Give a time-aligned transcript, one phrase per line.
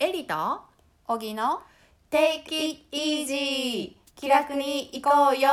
[0.00, 0.60] エリと？
[1.08, 1.60] 小木の
[2.08, 5.50] Take it easy 気楽に行こうよ。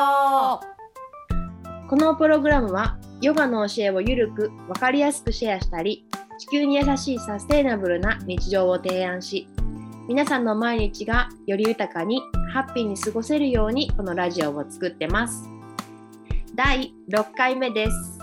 [1.90, 6.06] このプログラムはヨガの教えをゆるくわかりやすくシェアしたり
[6.38, 9.48] 地球に優しいサステイナブルな日常を提案し
[10.08, 12.22] 皆さんの毎日がより豊かに
[12.54, 15.50] ハッピーに過ごせるようにこのラジオを作ってます。
[16.54, 18.20] 第6回目です。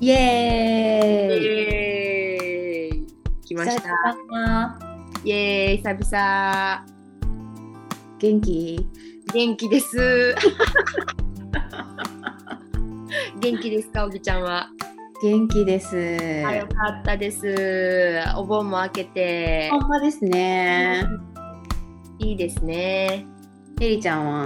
[0.00, 1.42] イエーイ。
[1.42, 3.06] イエーイ。
[3.44, 4.83] 来ました
[5.24, 6.84] イエーイ久々
[8.18, 8.86] 元気？
[9.32, 10.34] 元気です。
[13.40, 14.68] 元気ですか、おぎちゃんは？
[15.22, 15.96] 元気です。
[16.46, 18.22] あ、よかったです。
[18.36, 19.78] お盆も明けてほ。
[19.78, 21.06] んまですね。
[22.18, 23.26] いいですね。
[23.80, 24.44] エリちゃんは？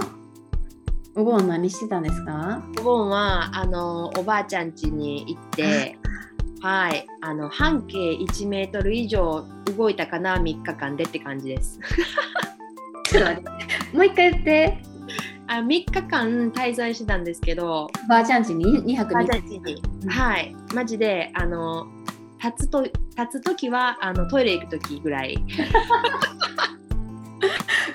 [1.15, 2.63] お盆何してたんですか？
[2.79, 5.97] お盆は、あの、おばあちゃん家に行って。
[6.61, 9.45] はい、あの半径1メートル以上
[9.77, 11.79] 動いたかな3日間でって感じです。
[13.09, 13.49] ちょっと待って。
[13.97, 14.77] もう一回言って。
[15.47, 19.81] あ3日間滞在してたんですけど、ばあちゃんちに？2泊ばあ3日。
[20.07, 21.87] はい、マジであの
[22.43, 22.93] 立つと立
[23.31, 25.37] つ時はあのトイレ行く時ぐらい。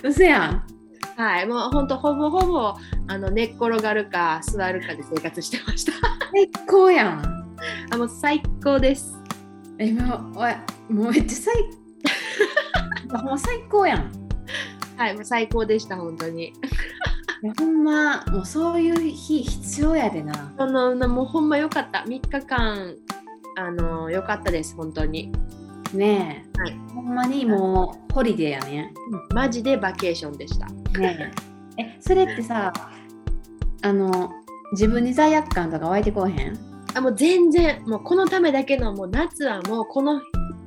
[0.03, 0.65] うそやん。
[1.17, 2.75] はい、もう本当ほぼほぼ
[3.07, 5.93] あの寝っ転がるか座るかで生活してました。
[6.33, 7.44] 最高やん。
[7.91, 9.15] あもう最高です。
[9.79, 10.55] え、もう、おい、
[10.93, 14.11] もうめっちゃ最 もう最高やん。
[14.97, 16.53] はい、もう最高でした本当に。
[17.59, 20.53] ほんま、もうそういう日必要やでな。
[20.57, 22.01] あのなもうほんま良かった。
[22.01, 22.95] 3日間
[23.57, 25.31] あの良かったです本当に。
[25.93, 26.59] ねえ。
[26.61, 28.95] はいほんまにもうホリデーやね。
[29.35, 30.67] マジでバケーションでした。
[30.99, 31.33] ね
[31.77, 31.83] え。
[31.83, 32.73] え、それってさ、
[33.83, 34.31] あの、
[34.73, 36.59] 自分に罪悪感とか湧いてこうへん？
[36.95, 40.21] あもう全然もうこのためだけのもう夏はもうこの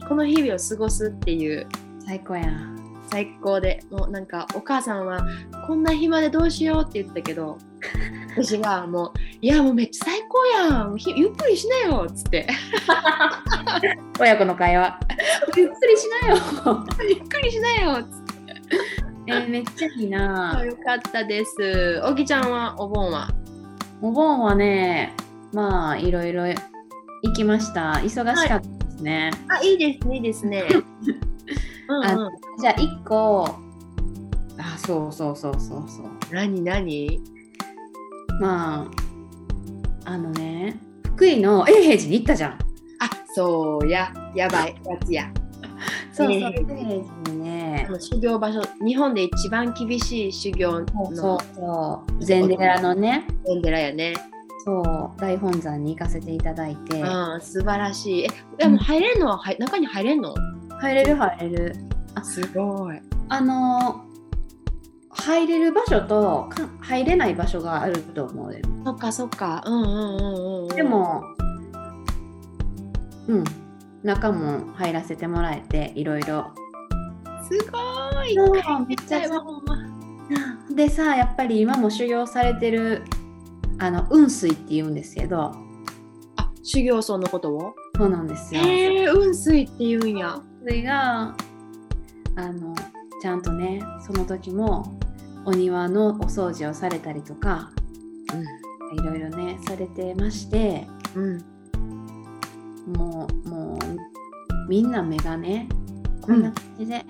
[0.07, 1.67] この日々を過ごすっていう
[2.05, 2.77] 最高やん。
[3.09, 5.25] 最高でもうなんかお母さんは
[5.65, 7.57] こんな暇でどうしようって言ってたけど
[8.35, 12.47] 私はもういやもうめっちゃ最高やんひゆっくりしなよっつって
[14.19, 14.99] 親子の会話。
[15.55, 16.35] ゆっくりしなよ。
[17.07, 18.27] ゆっくりしなよっつって
[19.27, 20.65] えめっちゃいいなあ。
[20.65, 23.29] よかったですおぎちゃんはお盆は？
[24.01, 25.15] お盆はね、
[25.53, 26.43] まあいろいろ
[27.23, 27.93] 行きました。
[28.03, 29.31] 忙しかったですね。
[29.49, 30.63] あいいですねいいですね。
[31.89, 33.45] うん、あうん、じゃあ1個、
[34.57, 36.07] あ、そうそうそうそうそう。
[36.33, 37.21] 何何？
[38.39, 38.87] ま
[40.05, 42.51] あ、あのね、福井の永平寺に行ったじゃん。
[42.51, 42.57] あ
[43.33, 44.13] そうや。
[44.35, 44.75] やばい。
[44.85, 45.31] やつや。
[46.11, 47.87] そうそう、永永平寺にね。
[47.99, 48.61] 修行場所。
[48.85, 50.81] 日本で一番厳しい修行そ
[51.11, 54.13] うそのうそう、禅寺のね、お寺やね
[54.67, 58.25] そう、大本山に行かせていただいて、うん素晴らしい。
[58.25, 60.35] えでも入れんのははい中に入れんの？
[60.81, 61.75] 入れる入れる。
[62.21, 62.99] すごい。
[63.29, 64.07] あのー
[65.19, 68.59] 入れる場所とか入れない場所があると思うよ。
[68.85, 69.63] そっかそっか。
[69.65, 70.67] うんうんうんうんうん。
[70.75, 71.23] でも、
[73.27, 73.43] うん、
[74.03, 76.51] 中も入らせてもらえて、いろいろ。
[77.49, 78.37] すごい。
[78.85, 79.21] めっちゃ
[80.75, 83.03] でさ、やっぱり今も修行されてる、
[83.79, 85.53] あの、雲水って言うんですけど、
[86.35, 87.75] あ修行僧のことを？
[87.95, 88.61] そうなんですよ。
[88.61, 90.39] へえ雲水って言うんや。
[90.59, 91.35] それが、
[92.35, 92.75] あの、
[93.21, 94.99] ちゃんとね、その時も、
[95.45, 97.71] お庭のお掃除をされたりとか、
[98.93, 101.37] いろいろね、されてまして、うん。
[102.95, 105.69] もう、もう、みんな目がね、
[106.21, 107.05] こんな感じで。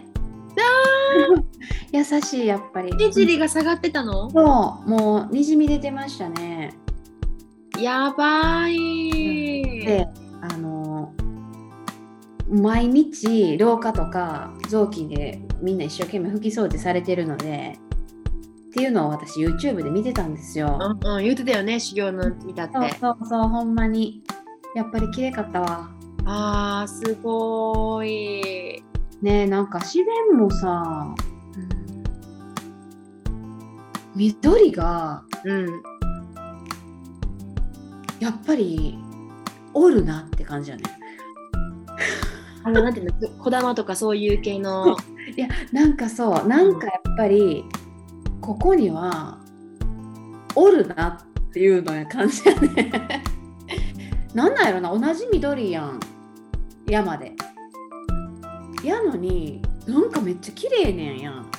[1.92, 2.94] 優しい、やっぱり。
[2.96, 4.30] 目尻が下がってたの？
[4.30, 6.74] そう、もう、にじみ出てましたね。
[7.80, 10.08] やばいで、
[10.42, 11.14] あの、
[12.50, 17.78] 毎日、廊下とか、雑巾でみんな一生懸命拭き掃除されてるので、
[18.70, 20.78] っていうのを私、YouTube で見てたんですよ。
[20.80, 24.22] うんうん言ってたよね修行の見たってそうそうそう、ほんまに。
[24.76, 25.90] やっぱり綺麗かったわ。
[26.26, 28.77] あーすごい
[29.22, 31.16] ねえ、なんか自然もさ、
[34.16, 35.84] 緑がうん
[38.20, 38.98] やっぱり
[39.74, 40.84] おるなって感じやね。
[42.64, 44.98] あのなんていうの小玉 とかそういう系の
[45.36, 47.64] いや、なんかそう、なんかやっぱり、
[48.42, 49.38] ここには
[50.56, 53.24] おるなっていうのや感じやね。
[54.34, 56.00] なんなんやろな、同じ緑やん、
[56.88, 57.36] 山で。
[58.88, 61.52] やのに、なんかめっちゃ綺麗ねんやん。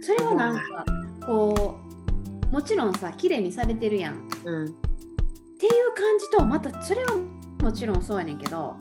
[0.00, 0.84] それはなんか、
[1.26, 1.78] こ
[2.50, 4.28] う、もちろんさ、綺麗にされてるやん。
[4.44, 4.84] うん
[5.54, 7.16] っていう感じとまたそれは
[7.62, 8.76] もちろんそうやねんけど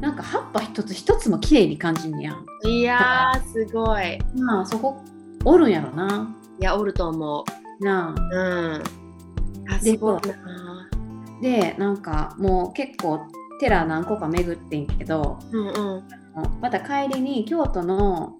[0.00, 2.68] なんか葉っぱ一つ一つも綺麗に感じんねやん。
[2.68, 4.16] いやー、すごい。
[4.36, 5.02] まあそこ
[5.44, 6.32] おるんやろな。
[6.60, 7.44] いや、おると思
[7.80, 8.20] なあ。
[8.20, 8.38] う。
[8.38, 8.82] うん。
[9.74, 10.88] あ、ですごいな。
[11.42, 13.22] でなんかもう結構
[13.58, 16.02] 寺何個か巡ってんけどうんうん。
[16.60, 18.36] また帰りに京都の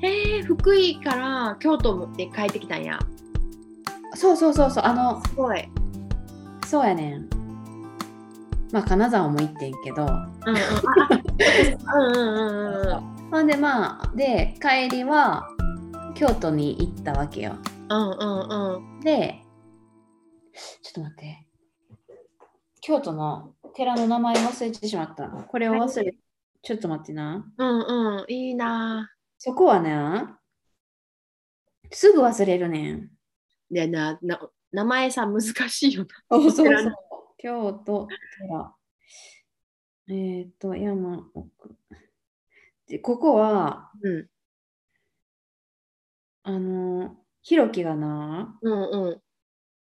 [0.00, 2.98] へえ、福井から京都持って帰ってきたんや。
[4.14, 5.68] そうそうそうそうあのすごい。
[6.66, 7.28] そうやねん
[8.72, 10.16] まあ金沢も行ってんけどうんうん。
[11.86, 13.12] あうんうんうんうん。
[13.30, 15.46] ほんでまあで帰りは
[16.14, 17.56] 京都に行ったわけよ
[17.88, 19.00] うんうんうん。
[19.00, 19.42] で
[20.82, 21.46] ちょっと待って
[22.80, 26.14] 京都の寺の名前忘れてしまったこれを忘れ
[26.62, 28.32] ちょっと待ってなうんうん。
[28.32, 29.10] いいな。
[29.38, 30.26] そこはね
[31.90, 33.10] すぐ忘れるねん
[33.70, 34.40] でなな、
[34.72, 36.08] 名前さ、難しいよな。
[36.30, 36.94] そうそうそう。
[37.38, 38.08] 京都、
[38.38, 38.74] 寺。
[40.08, 41.76] えっ、と、山奥。
[42.86, 44.28] で、ここは、うん。
[46.44, 49.22] あの、ひろきがな、うんうん。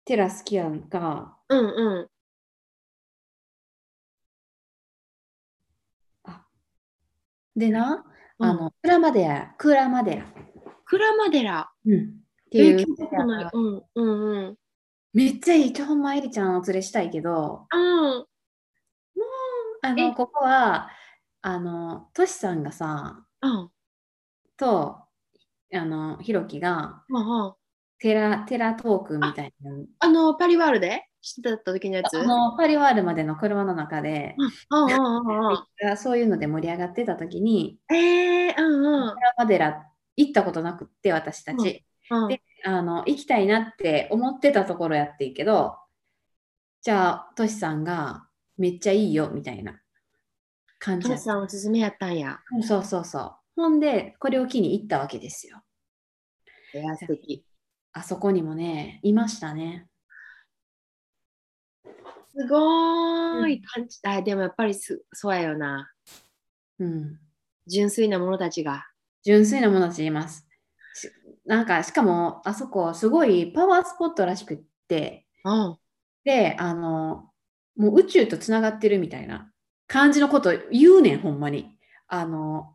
[0.04, 1.38] 寺好きやんか。
[1.48, 2.10] うんうん。
[7.58, 8.04] でな、
[8.38, 10.24] うんあの、鞍馬寺、鞍馬寺。
[10.84, 11.70] 鞍馬寺。
[11.86, 12.00] うん。
[12.00, 13.50] ってえいう聞いたことない。
[13.52, 14.56] うんうんうん。
[15.12, 15.72] めっちゃいい。
[15.72, 18.26] ちょ、ほんまえりちゃんお連れしたいけど、うん。
[19.82, 20.90] あの、ここは、
[21.42, 23.70] あの、としさんがさ、うん。
[24.56, 24.98] と、
[25.74, 27.54] あの、ひろきが、うんうん。
[28.00, 32.18] テラ、テラトークみたいなあの、パリワールでしてた時のやつ？
[32.18, 34.36] あのパリワールまでの車の中で、
[34.70, 35.96] うんうんうんうん。
[35.96, 39.14] そういうので盛り上がってた時に、えー、うんうん。
[39.14, 39.86] 寺マデラ
[40.16, 45.76] 行ったことなくって私たち、うんであの行きたいなって思ってたところやっていいけど
[46.80, 49.78] じゃあトシさんがめっちゃいいよみたいな
[50.78, 52.38] 感じトシさんおすすめやったんや。
[52.62, 55.60] そうそうそうほんでこれを機に行ったわけですよ
[56.74, 57.44] いや、素敵。
[57.98, 59.86] あそこにもねいましたね
[62.38, 64.22] すごーい感じた。
[64.22, 65.90] でもやっぱりすそうやよな。
[66.78, 67.18] うん
[67.66, 68.86] 純粋な者たちが。
[69.24, 70.46] 純粋なものたちいます。
[70.94, 71.10] し
[71.44, 75.78] なんか、しかも、あそこ、すごいパワースポットらしくって、うん。
[76.24, 77.30] で、あの、
[77.76, 79.50] もう宇宙とつながってるみたいな
[79.86, 81.76] 感じのこと言うねん、ほんまに。
[82.06, 82.74] あの、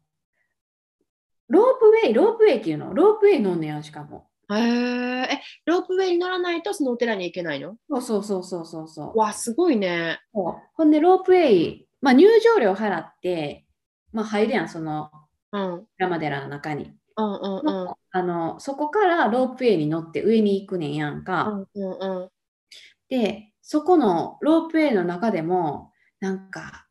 [1.48, 4.28] ロープウェイ、ロープウェイっていうの、ロープウェイ乗んねやん、しかも。
[4.60, 7.78] へーえ、ロープウェイに乗らないとそのお寺に行けないの？
[7.90, 9.18] そうそうそうそうそうそう。
[9.18, 10.20] わ、すごいね。
[10.34, 13.66] そうほんで、ロープウェイ、まあ、入場料払って、
[14.12, 15.10] まあ、入るやん、その、
[15.52, 15.74] うん。
[15.74, 16.94] うんラマデラの中に。
[17.16, 17.94] うんうん。
[18.12, 21.68] あの、そこからロープウェイに乗って上に行くねんやんか。
[21.76, 22.30] うんうんうん。
[23.10, 26.88] で、そこのロープウェイの中でも、なんか、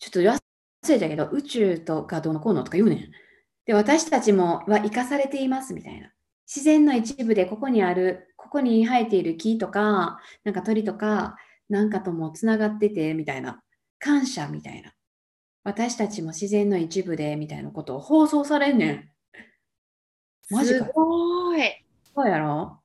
[0.00, 0.38] ちょっと忘
[0.88, 3.10] れたけど、宇宙とかどうのこうのとか言うねん。
[3.68, 6.10] で、私たちもは生かされていますみたいな。
[6.46, 11.36] 自然の一部でここにある、ここに生えている木とか、なんか鳥とか、
[11.68, 13.62] なんかともつながってて、みたいな。
[13.98, 14.94] 感謝みたいな。
[15.64, 19.10] 私たちも自然の一部で、みたいなことを放送されんねん。
[20.48, 21.84] マジかすごーい。
[22.14, 22.80] そうやろ？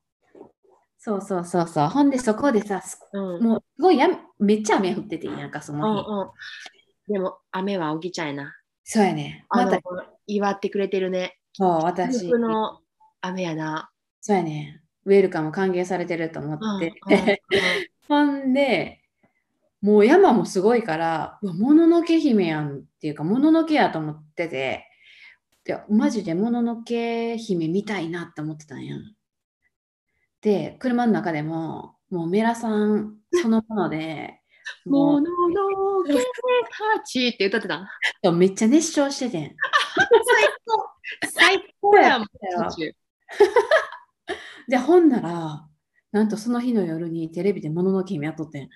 [1.00, 1.88] そうそうそうそう。
[1.88, 3.41] ほんでそこでさ、すうん。
[3.41, 6.09] もうすごいやめっちゃ雨降っててなんかそうんの日。
[7.09, 7.13] うん。
[7.13, 8.53] でも、雨は起きちゃいな。
[8.84, 9.46] そうやね。
[9.50, 9.79] また、
[10.27, 11.38] 祝ってくれてるね。
[11.53, 12.80] そう、私、僕の
[13.22, 13.92] 雨やな。
[14.22, 14.82] そうやね。
[15.06, 16.94] ウェルカム歓迎されてると思うんって。
[17.06, 17.38] うんうん
[18.08, 19.01] ほんで、
[19.82, 24.86] もう山もすごいから、もののけ姫やんっていうか、もののけやと思ってて、
[25.63, 28.98] でマジでもののけ姫見たいなって思ってたんや。
[30.42, 34.42] で、車の中でも、もうメラさんそのもので、
[34.86, 36.20] もののけた
[37.03, 37.88] ちって歌ってた。
[38.32, 39.55] めっちゃ熱唱しててん。
[39.96, 42.25] 最高最高やん。
[42.70, 42.93] 途中
[44.67, 45.67] で、ほんなら、
[46.12, 48.70] なんとその日の夜にテレビでもののけ姫やっとってん。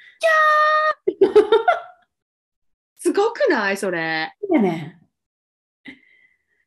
[2.95, 4.33] すごくないそれ。
[4.51, 4.99] でね、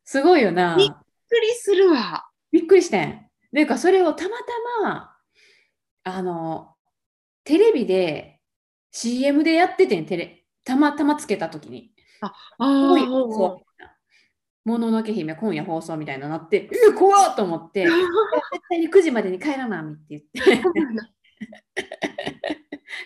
[0.04, 0.76] すごいよな。
[0.76, 0.94] びっく
[1.40, 2.28] りするわ。
[2.50, 3.26] びっくりしてん。
[3.52, 4.44] でか、それをたまた
[4.82, 5.16] ま、
[6.04, 6.74] あの、
[7.44, 8.39] テレビで
[8.90, 11.92] CM でやっててん、テレたまたまつけたときに。
[12.20, 12.64] ああ、
[14.64, 17.96] もののけ姫今夜放送みたいなのなって、うわ怖っと思って、 絶
[18.68, 20.40] 対に9時までに帰らなみって言って、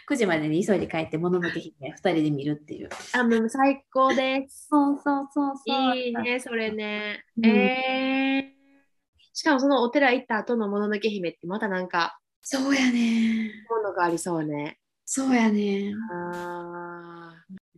[0.08, 2.88] 9時までに急いで帰って、もののけ姫2人で見るっていう。
[3.12, 4.66] あ、もう最高です。
[4.68, 5.96] そうそうそうそう。
[5.96, 7.24] いいね、それね。
[7.36, 8.64] うんえー
[9.36, 13.50] しかもそのお寺行った後のもののけ姫ってまたなんか、そうやね。
[13.68, 14.78] ものがありそうね。
[15.04, 15.92] そうやね。
[16.10, 17.34] あ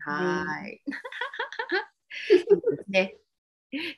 [0.06, 0.82] ーはーい。
[2.88, 3.16] ね。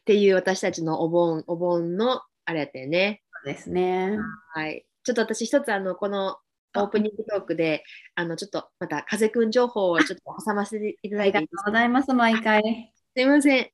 [0.01, 3.23] っていう私たちのお盆、お盆のあれやったよね。
[3.45, 4.19] そうですね。
[4.55, 4.87] はい。
[5.05, 6.39] ちょっと私一つあの、この
[6.77, 11.71] オープニングトークで、あの、ちょっとまた風くん情報をちょっと挟ませていただありがといていいですか？
[11.71, 12.93] うございます、毎回。
[13.15, 13.71] すいません。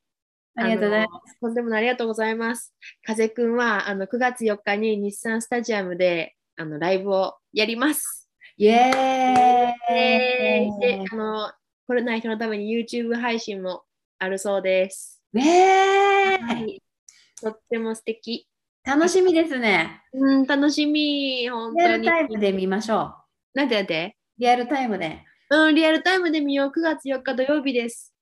[0.56, 1.32] ありがとうございます。
[1.34, 1.40] す。
[1.40, 2.75] とんでもないありがとうございます。
[3.04, 8.24] 風くんはあの9月4日に日産スタジアムであのライブをやります。
[8.56, 11.52] イエーでイであの
[11.88, 13.82] コロナの人のために YouTube 配信も
[14.18, 15.20] あるそうです。
[15.32, 16.80] ねーはい
[17.42, 18.49] とっても素敵。
[18.84, 20.02] 楽しみですね。
[20.12, 21.49] うん、楽しみ。
[21.50, 21.84] 本当に。
[21.84, 23.14] リアルタイムで見ましょ
[23.54, 24.16] なんてやって？
[24.38, 24.40] う。
[24.40, 25.25] リアルタイムで。
[25.50, 26.68] うん、リアルタイムで見よう。
[26.68, 28.14] 9月4日土曜日です。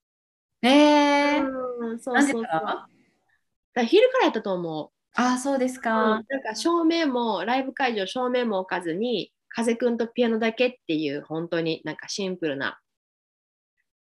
[0.63, 2.43] えー、うん、そう何そうそう。
[3.75, 4.91] だ昼からやったと思う。
[5.15, 5.91] あ、そうですうんか。
[5.93, 12.81] なんか照明もライブ会場照明も置かずに風くんとピアノだけっていう本当になんかシンプルな。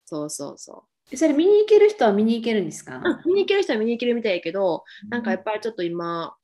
[0.05, 2.97] そうそうそそれ見に行ける人は見に行けるんですか？
[2.97, 6.37] う、うん、見に行ける人は見に行けるみたいやけどなんかやっぱりちょっと今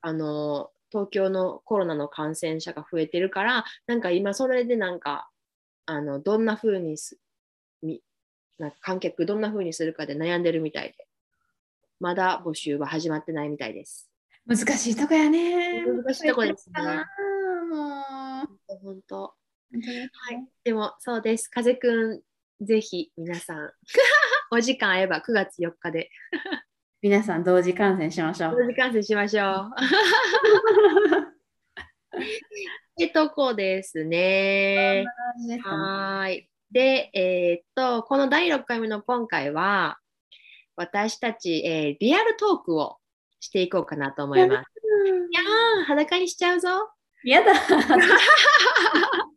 [0.00, 5.28] あの東京のコロナの感染者が増えてるからなんか今それでなんか
[5.86, 7.18] あのどんな風にす
[7.82, 8.00] み
[8.58, 10.94] なんか観客どんな風にするかで悩んでるみたいで。
[12.00, 14.10] まだ募集は始まってないみたいです。
[14.46, 15.86] 難しいとこやね。
[15.86, 16.82] 難しいとこですね。
[17.70, 18.03] もう。
[18.82, 19.34] 本当
[19.72, 20.08] 本当にはい、
[20.64, 21.48] でもそうです。
[21.48, 22.22] 風く
[22.60, 23.72] ん、ぜひ皆さん、
[24.52, 26.10] お時間合えば9月4日で、
[27.02, 28.56] 皆さん同時観戦しましょう。
[28.56, 29.70] 同時観戦しましょう。
[32.16, 35.04] ってとこですね。
[35.64, 36.48] はーい。
[36.70, 39.98] で、えーっと、この第6回目の今回は、
[40.76, 42.98] 私たち、えーリアルトークを
[43.40, 44.70] していこうかなと思います。
[45.30, 46.70] いやー、裸にしちゃうぞ。
[47.24, 47.52] やだ。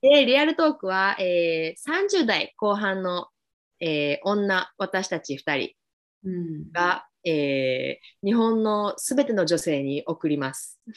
[0.00, 3.28] で、リアルトークは、えー30代後半の、
[3.80, 5.74] えー女、私たち2人
[6.24, 10.80] うん、が、えー日本のすべての女性に送ります。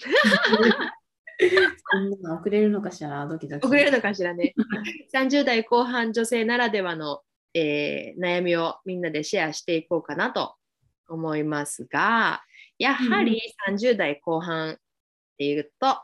[1.92, 3.68] そんなの遅れるのかしら、ドキドキ。
[3.68, 4.56] 送れるのかしらね。
[5.14, 7.22] 30代後半女性ならではの、
[7.54, 10.56] えー悩みをみんなでシェアしていこうかなと
[11.10, 12.42] 思いますが、
[12.78, 14.78] やはり30代後半
[15.36, 15.98] っていうと、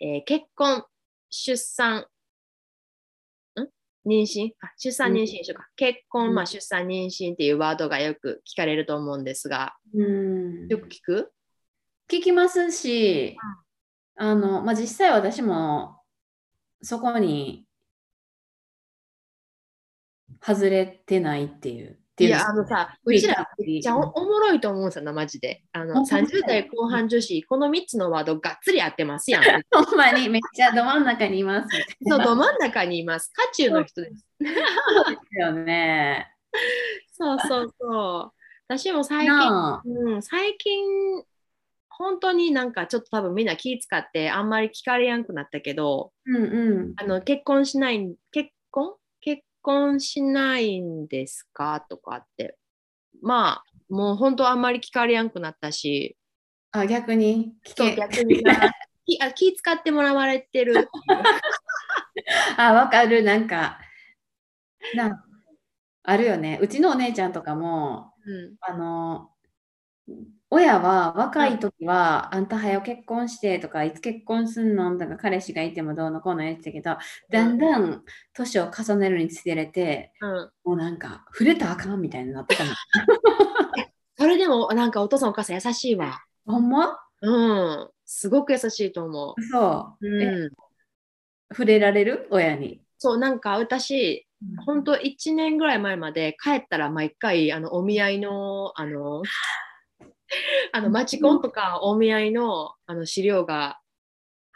[0.00, 0.84] えー結婚、
[1.30, 2.06] 出産、
[3.56, 4.08] ん？
[4.08, 4.50] 妊娠？
[4.60, 5.68] あ出産、妊娠でしょうか。
[5.76, 6.46] 結婚、まあ、うん。
[6.46, 10.68] 出産、妊娠っていうワードがよく聞かれると思うんですが、うん。
[10.68, 11.32] よく聞く？
[12.10, 13.36] 聞きますし、
[14.16, 16.02] あの、まあ、実際私も
[16.82, 17.66] そこに
[20.42, 21.98] 外れてないっていう。
[22.14, 25.64] っていや、うのあのさ、ううちらめっちゃおおもろいと思うんですよな、マジで。
[25.72, 29.42] あの本当に30代後半女子、この3つのワードがっつり合ってますやん。
[29.74, 31.68] ほんまにめっちゃど真ん中にいます
[32.06, 32.24] そう、な。
[32.24, 33.32] ど真ん中にいます。
[33.34, 34.26] 渦中の人です。
[34.38, 36.32] ですよね。
[37.12, 38.32] そうそうそう。
[38.68, 39.80] 私も最近。
[39.84, 41.24] うん、最近、
[41.88, 46.92] 本当になんかちょっと多分みんな気使ってあんまり聞かれやんくなったけど、うんうん。
[46.96, 48.50] あの結婚しない、結
[49.64, 51.84] 婚結婚しないんですか？
[51.88, 52.56] とかって。
[53.22, 56.16] まあ、もう本当あんまり聞かれやんくなったし、
[56.72, 57.54] あ、逆に？
[57.66, 57.96] 聞け。
[57.96, 58.70] 逆に な
[59.06, 60.88] 気あ気使ってもらわれてる。
[62.58, 63.22] あ、わかる。
[63.22, 63.78] なんか、
[64.94, 65.24] な
[66.02, 66.58] あるよね。
[66.60, 69.30] うちのお姉ちゃんとかも、うんあの、
[70.50, 76.96] 親は若い時は、あんた早く結婚してとか、いつ結婚すんのとか、彼氏がいてもどうのこうの言ってたけど、
[77.30, 82.70] だんだん年を重ねるにつれて、うん、もうなんか、触れたらあかんみたいになってたの。
[84.16, 86.22] それでもなんかお父さんお母さん優しいわ。
[86.46, 86.98] ほんま？
[87.20, 87.30] う
[87.84, 90.06] ん、すごく優しいと思そう。
[90.06, 90.22] う。
[90.22, 90.50] えうん、
[91.50, 92.28] 触れられる？
[92.30, 92.80] 親に。
[92.98, 94.26] そう、なんか私、
[94.64, 99.22] 本当1年ぐらい前まで帰ったら毎回あのお見合いのあの
[100.72, 103.80] あのマチコンとかお見合いのあの資料が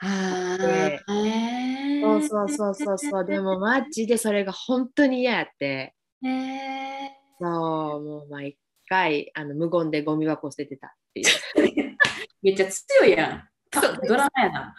[0.00, 0.56] あ
[2.00, 3.24] そうそうそうそうそう。
[3.24, 5.94] でもマジでそれが本当に嫌やって。
[6.22, 7.10] へえ
[7.40, 7.50] そう
[8.04, 8.58] もう毎
[8.88, 11.96] 回あの無言でゴミ箱捨ててたっていう。
[12.42, 13.48] めっちゃ強いやん。
[13.74, 14.00] そう。
[14.06, 14.74] ドラマやな。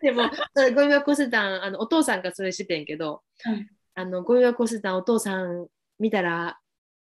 [0.00, 3.68] でもそれゴミ箱捨てたんあのお父さんがそれしててんけど、うん。
[3.96, 5.66] あのゴミ箱捨てたんお父さん
[5.98, 6.60] 見たら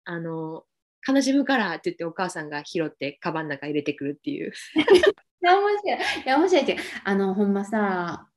[0.04, 0.64] あの
[1.06, 4.52] 悲しむからって言ってお母さんが拾ってカバンの中入れてくるっていう。
[4.74, 5.98] いや、面白い。
[6.24, 8.28] いや、面白いって、あの、ほんまさ、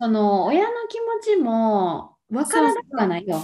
[0.00, 3.40] その、親の気持ちも分からなくはないよ。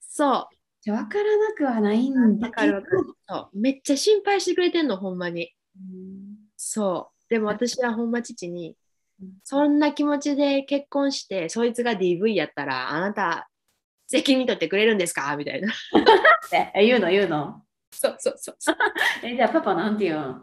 [0.00, 3.58] そうじゃ分からなくはないんだわかるわかるそう。
[3.58, 5.54] めっちゃ心配してくれてんのほんまに。
[5.76, 7.24] うんそう。
[7.30, 8.76] でも私はほんま父に
[9.44, 13.48] そんな気持ちで結婚して、そいつが DV やったら、あなた、
[14.06, 15.36] 責任取ってくれるんですか？
[15.36, 15.72] みたいな。
[16.74, 18.76] え言うの言うのそうそうそうそう。
[19.22, 20.40] えじゃあパパなんて言うの？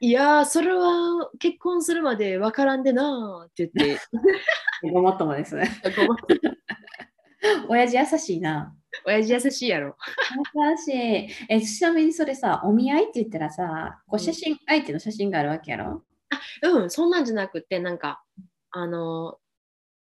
[0.00, 4.00] いやー、それは結婚するまでわからんでなーって言って、
[4.92, 5.70] ごもっともですね。
[7.68, 8.74] 親父優しいな。
[9.04, 9.96] 親父優しいやろ。
[10.54, 11.28] 優しい。
[11.48, 16.02] え、ちなみにそれさ、お見合いって言ったらさ、こう写真、相手の写真があるわけやろ？
[16.62, 18.22] うん、そんなんじゃなくて、なんか、
[18.70, 19.38] あの、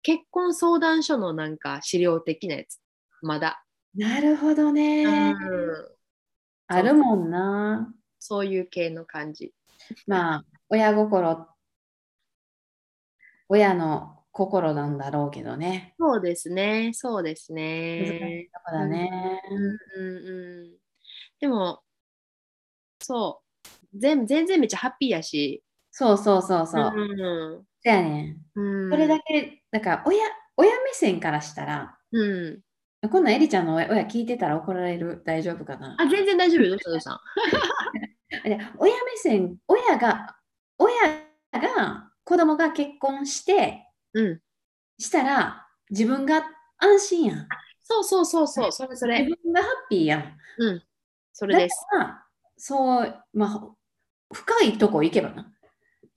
[0.03, 2.79] 結婚相談所のなんか資料的なやつ、
[3.21, 3.63] まだ。
[3.95, 5.31] なるほどうね。
[5.31, 5.35] ん、
[6.67, 7.93] あるもんな。
[8.19, 9.53] そういう系の感じ。
[10.05, 11.47] まあ、親心、
[13.49, 15.95] 親の心なんだろうけどね。
[15.97, 18.49] そうですね、そうです難しねい。
[18.51, 19.41] とこだね。
[19.49, 20.77] うんうんうん。
[21.39, 21.81] でも、
[23.01, 23.41] そ
[23.95, 26.91] う、全全然めっちゃハッピーやし、そうそうそうそう。
[26.95, 28.59] うんそやねん。
[28.59, 30.25] うん、それだけ、だから親、
[30.57, 32.61] 親目線からしたら、うん。
[33.11, 35.21] こんなんエリちゃんの親親聞いてたら怒られる？
[35.25, 35.95] 大丈夫かな？
[35.99, 37.21] あ、全然大丈夫よ、どうした
[38.77, 40.35] 親目線、親が、
[40.79, 40.93] 親
[41.53, 44.41] が子供が結婚して、うん。
[44.97, 46.43] したら自分が
[46.79, 47.47] 安心やん。
[47.83, 49.35] そうそうそうそう、それそ自れ。
[49.43, 50.37] 分がハッピーやん。
[50.57, 50.83] うん。
[51.33, 51.75] それだです。
[51.91, 52.25] から、
[52.57, 55.53] そう、まあ、深いとこ行けばな。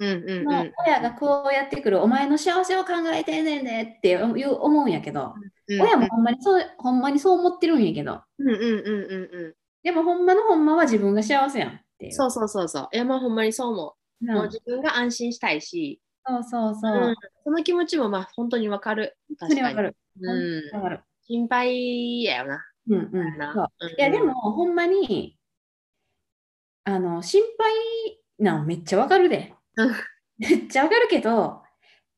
[0.00, 0.45] うんうんうん。
[0.45, 5.35] の親がこうやってくる、お前の幸せを考えてんねんでっていう思うんやけど、
[5.69, 9.54] うん親もほんまにそう、ほんまにそう思ってるんやけど、うんうんうんうんうん。
[9.85, 12.12] でもほんまのほんまは自分が幸せやんっていう。
[12.12, 12.88] そうそうそうそう。
[12.92, 13.92] いや、もうほんまにそう思う。
[14.23, 17.09] うんもう自分が安心したいし、そうそうそう。
[17.09, 17.14] うん
[17.45, 19.16] その気持ちもまあ本当にわかる。
[19.38, 19.97] 本当にわかる。
[20.21, 20.76] うん。
[20.76, 21.00] わかる。
[21.26, 22.64] 心配やよな。
[22.88, 23.28] うんうん。
[23.37, 25.38] いや、でも、ほんまに、
[26.85, 27.73] あの、心配
[28.38, 29.57] なんめっちゃわかるでうん。
[30.38, 31.62] めっちゃわかるけど、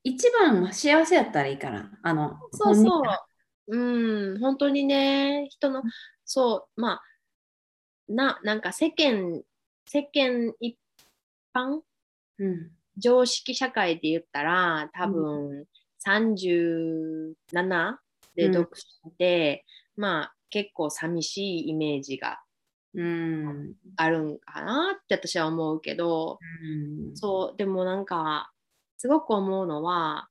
[0.04, 3.02] 一番は幸せやったらいいから、あの、そうそう。
[3.68, 5.82] うん、本当にね、人の、
[6.24, 7.02] そう、まあ、
[8.08, 9.42] な、なんか世間、
[9.86, 10.78] 世間一
[11.54, 11.80] 般？
[12.38, 12.70] うん。
[12.98, 15.66] 常識社会で言ったら、多分
[16.04, 17.34] 37
[18.34, 18.70] でうん独
[19.04, 19.64] 身で、
[19.96, 22.40] まあ結構寂しいイメージが
[22.94, 23.74] うん。
[23.96, 27.16] あるんかなって私は思うけど、うん。
[27.16, 28.52] そう、でもなんか、
[28.98, 30.28] すごく思うのは、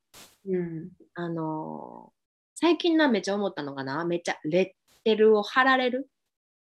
[0.48, 0.90] うん。
[1.14, 2.12] あの
[2.56, 6.08] 最近なめっちゃ思ったのかなめっちゃレッテルを貼られる？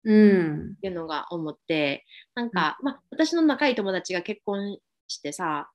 [0.05, 0.73] うん。
[0.77, 5.71] っていうのが思ってなんか、まあ私の仲いい友達が結婚してさ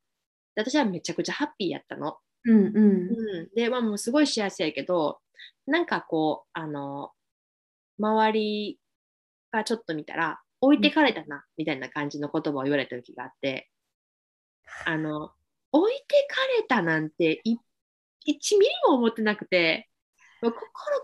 [0.56, 2.17] で私はめちゃくちゃハッピーやったの。
[2.45, 2.58] うん。
[2.58, 2.75] うん。
[2.75, 5.19] うん、で、まあ、もうすごい幸せやけど
[5.65, 7.12] なんかこうあの
[7.99, 8.80] 周り
[9.58, 13.70] がちょっと見たら置いてかれたなみたいな感じの言葉を言われた時があって
[14.86, 15.32] あの
[15.72, 17.58] 置いてかれたなんてい
[18.26, 19.89] 1ミリも思ってなくて
[20.41, 20.56] 心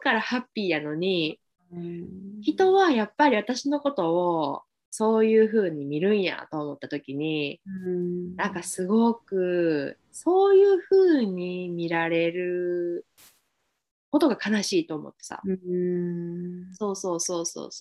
[0.02, 1.40] からハッピーやのに
[1.72, 2.42] うん。
[2.42, 4.62] 人はやっぱり私のことを
[4.92, 8.36] そういう風に見るんやと思った時にうん。
[8.36, 13.06] なんかすごくそういう風に見られる
[14.12, 15.42] ことが悲しいと思ってさ。
[15.44, 16.76] うん。
[16.76, 17.72] そうそうそうそう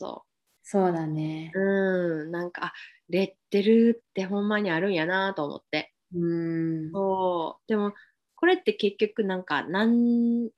[0.62, 1.51] そそうだね。
[1.55, 1.61] う。
[1.61, 2.72] うんなんかあ
[3.09, 5.92] レッテルってほんまにあるんやなと思って。
[6.14, 6.92] うん。
[6.92, 7.68] そう。
[7.68, 7.92] でも
[8.37, 10.51] これって結局なんか何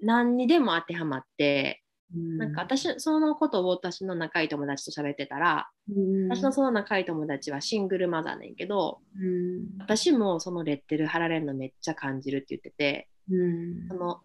[0.00, 1.82] 何にでも当てはまって
[2.14, 9.78] なんか私そのことを私の仲いい友達と喋ってたらうん、私のその仲いい友達はシングルマザーねんけどうん。
[9.78, 13.88] 私もそのレッテル貼られるのめっちゃ感じるって言っててうん。
[13.88, 14.20] その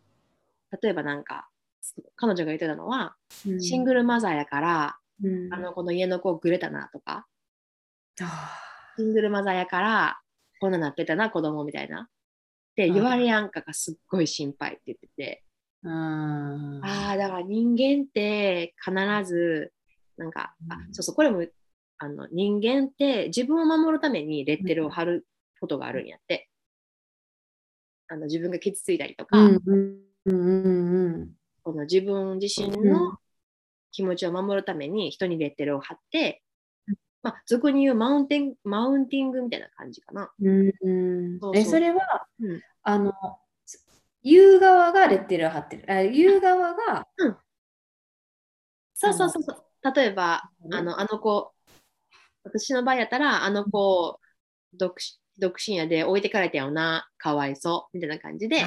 [0.81, 1.47] 例えばなんか
[2.15, 3.15] 彼女が言ってたのは、
[3.47, 3.61] うん。
[3.61, 5.53] シングルマザーやからうん。
[5.53, 7.27] あのこの家の子ぐれたなとか。
[8.21, 8.51] あ
[8.97, 10.19] シングルマザーやから
[10.59, 12.01] こんななってたな子供みたいな。
[12.01, 12.05] っ
[12.75, 15.43] て言われやんかがすっごい心配って言ってて、
[15.83, 18.93] ああだから人間って必
[19.27, 19.73] ず
[20.15, 20.93] なんか、あうん。
[20.93, 21.43] そうそうこれも
[21.97, 25.25] あの人間って自分を守るためにレッテルを貼る
[25.59, 26.49] ことがあるんやって、
[28.09, 31.36] あの自分が傷ついたりとか、うんうんうんうん
[31.67, 33.17] この自分自身うの
[33.91, 36.41] 気持ちを守るために人にレッテルを貼って、
[37.21, 40.31] まあ、俗に言うマウンテンマウンティングみたいな感じかな。
[40.41, 40.71] うん。
[40.81, 40.89] う
[41.35, 41.61] んそうそう。
[41.61, 42.61] えそれは、うん。
[42.83, 43.11] あの
[44.23, 45.91] 言う側がレッテルを貼ってる。
[45.91, 47.05] あ言う側が
[48.93, 49.93] そうそうそうそう。
[49.93, 50.73] 例えば、うん。
[50.73, 51.51] あのあの子、
[52.45, 54.21] 私の場合やったら、あの子、
[54.73, 58.61] 独身独身やで置いてかれたよな、かわいそう、みたいな感じで、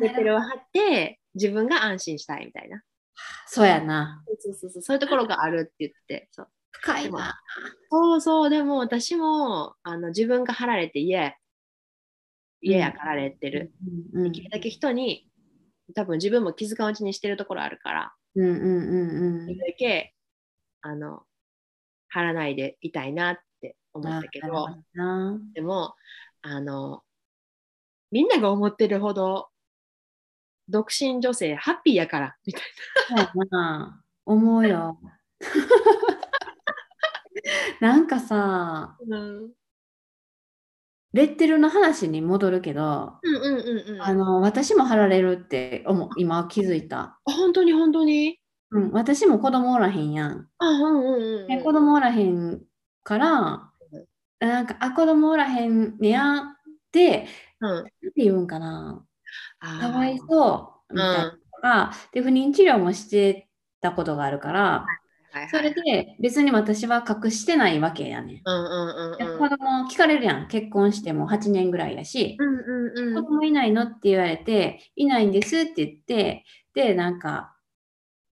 [0.00, 2.82] レッテルを貼って、自分が安心したいみたいな。
[3.46, 4.22] そうやな。
[4.26, 4.96] そうそうそう、そう。
[4.96, 6.48] いうところがあるって言って、そう。
[6.72, 7.40] 深いな。
[7.90, 11.34] そうそう、でも私もあの自分が貼られて嫌や。
[12.60, 13.72] 嫌やかられてる、
[14.14, 14.24] うん。
[14.24, 14.32] うん。
[14.32, 15.28] できるだけ人に
[15.94, 18.14] 多分自分も気づかんうちにしてるところあるから。
[18.36, 20.14] うんうんうんできるだけ
[20.82, 21.22] あの
[22.08, 24.68] 貼らないでいたいなって思ったけど。
[25.54, 25.94] でも
[26.42, 27.02] あの
[28.10, 29.48] みんなが思ってるほど
[30.68, 32.62] 独身女性ハッピーやからみたい
[33.50, 34.98] な思うよ。
[37.80, 39.20] なんかさ、な。
[39.20, 39.50] うん
[41.12, 43.20] レッテルの話に戻るけど。
[44.00, 47.20] あの私も貼られるって思う今気づいた。
[47.24, 48.40] あ本当に本当に？
[48.72, 50.48] うん、私も子供おらへんやん。
[50.58, 51.46] あうんうんうん。
[51.46, 52.60] で子供おらへん
[53.04, 53.70] から、
[54.40, 56.42] なんか、あ、子供おらへんねやっ
[56.90, 57.28] て、
[57.60, 57.68] うん。
[57.70, 59.06] なんて言うんかな。
[59.58, 63.48] かわいそうみたいなとか、で、不妊治療もして
[63.80, 68.40] たことがあるから、はいはいそれで別に私は隠してないわけやねん。
[68.44, 69.38] うんうんうんでうん。
[69.40, 70.46] 子供聞かれるやん。
[70.46, 73.24] 結婚しても8年ぐらいやし、うんうんうん。
[73.24, 77.56] 子供いないのって言われて、いないんですって言って、で、なんか、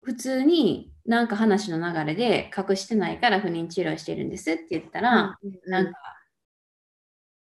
[0.03, 5.91] 普通になんか話の流れで隠してないから不妊治療してるんですって言ったら、うんうんなんか、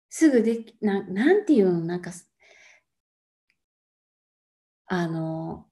[0.09, 2.11] すぐでき、ななんていうの、なんか、
[4.91, 5.67] あの、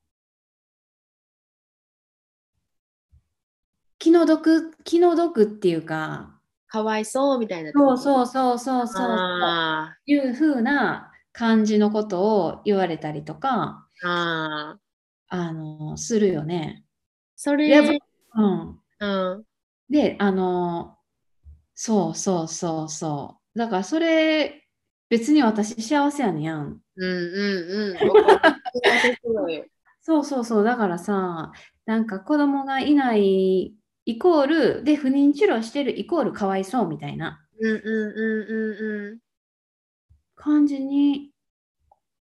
[3.97, 7.71] 気の毒、気の毒っていうか、かわいそうみたいな。
[7.73, 15.35] そうそうそうそうそう、あいう風な感じのことを言われたりとか、ーあー。
[15.35, 16.83] あの、するよね。
[17.35, 17.79] それ、
[18.35, 18.79] うん。
[18.99, 19.05] う
[19.39, 19.43] ん。
[19.89, 20.99] で、あの、
[21.73, 23.57] そうそうそうそう。
[23.57, 24.66] だからそれ、
[25.09, 26.81] 別に私幸せやねんやん。
[26.95, 27.97] うんうんうん。
[30.01, 30.63] そうよそうそう。
[30.63, 31.51] だからさ、
[31.85, 39.19] なんか子供がいないイコール、で、不妊治療してるイコールかわいそうみたいなうんうんうんうんうん。
[40.35, 41.31] 感じに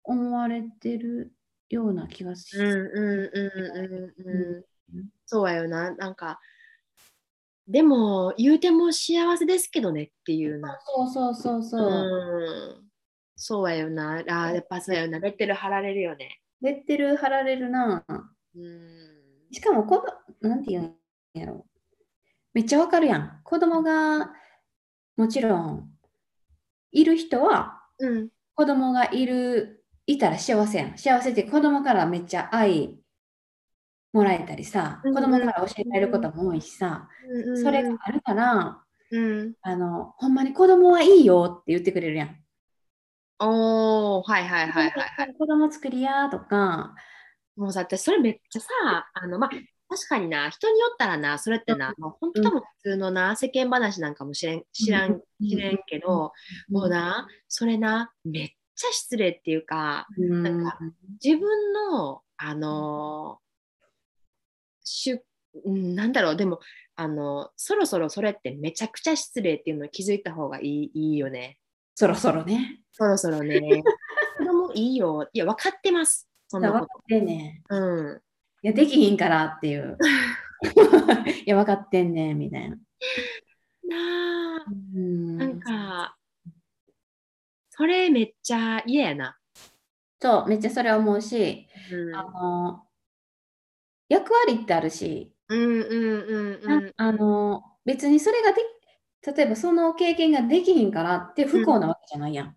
[0.04, 1.32] 思われてる
[1.70, 2.78] ような気がしうんうん
[3.34, 5.10] うんうんうん。
[5.26, 5.96] そうやよな。
[5.96, 6.40] なんか、
[7.70, 10.80] でも、言うても幸せですけどねっていうな。
[10.84, 11.88] そうそうそうそう。
[11.88, 12.90] うん。
[13.36, 14.16] そうやよな。
[14.16, 15.20] あーやっぱそうやよな。
[15.20, 16.40] レッテル貼られるよね。
[16.62, 18.04] レッテル貼られるな。
[18.10, 19.52] うん。
[19.52, 20.04] しかもこ
[20.42, 21.68] ど、なんて言うんやろ。
[22.56, 23.42] めっちゃわかるやん。
[23.44, 24.34] 子供が、
[25.16, 25.92] もちろん、
[26.92, 28.30] いる人は、うん。
[28.56, 30.98] 子供がいる、いたら幸せやん。
[30.98, 33.00] 幸せって子供からめっちゃ愛
[34.12, 37.08] もらえたりさ、うん子供から教えられることも多いしさ、
[37.62, 39.54] それがあるから、うん。
[39.62, 42.36] あの、ほんまに子供はいいよって言ってくれるやん。
[43.40, 45.34] おー、はいはいはいはいはい。
[45.34, 46.94] 子供作りやとか、
[47.56, 48.68] もうさ、私それめっちゃさ、
[49.14, 49.50] あの、まあ、
[49.90, 56.32] 確かにな、人によったらな、それってな、もう本当多分普通のな、世間話なんかもしれん、知らん、知れんけど、
[56.70, 60.80] もうな、それな、めっちゃ失礼っていうか、うん、なんか
[61.24, 63.40] 自分の、あの
[64.90, 65.24] しゅ、
[65.66, 66.60] うんなんだろう、でも、
[66.96, 71.58] あの、そろそろそれってめちゃくちゃ失礼っていうのに気づいた方がいいいいよね。
[71.96, 72.82] そろそろね。
[72.92, 73.60] そろそろね。
[74.40, 75.30] 子供いいよ。
[75.32, 76.30] いや、分かってます。
[76.48, 77.76] そんなこ分かってんねと。
[77.76, 78.22] うん。
[78.64, 79.98] いや、できひんからっていう。
[81.46, 82.76] いや、分かってんねんみたいな。
[82.76, 86.18] なあ、うんなんか、
[87.70, 89.38] それめっちゃ嫌やな。
[90.22, 92.89] そう、めっちゃそれ思うし、うんあの、
[94.10, 95.82] 役割ってあるし、うんうん
[96.64, 96.94] うんうん。
[96.98, 98.62] あの、別にそれがで
[99.22, 102.48] き、例えばその経験ができひんからって不幸なわけじゃないやん。
[102.48, 102.50] い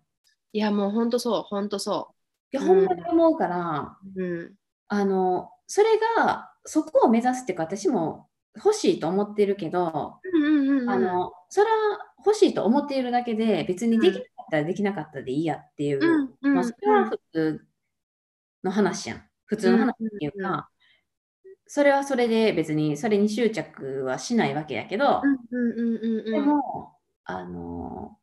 [0.53, 2.13] いや、もうほんとそう、ほんとそ
[2.53, 4.23] や、うんほんまに思うから、う。
[4.23, 4.55] うん。
[4.87, 10.89] あの、それが、そこを目指すっていうか、私も欲しいと思ってるけど、うんうんうんうん。
[10.89, 11.75] あの、それは
[12.25, 17.65] 欲しいと思っているだけで、別にできなかったらできなかったでいいやっていう、うんうんまあ、それは普通
[18.63, 19.23] の話やん。
[19.45, 20.69] 普通の話っていうか、
[21.75, 25.23] それはそれで別にそれに執着はしないわけやけど。
[25.51, 28.15] でも、あの、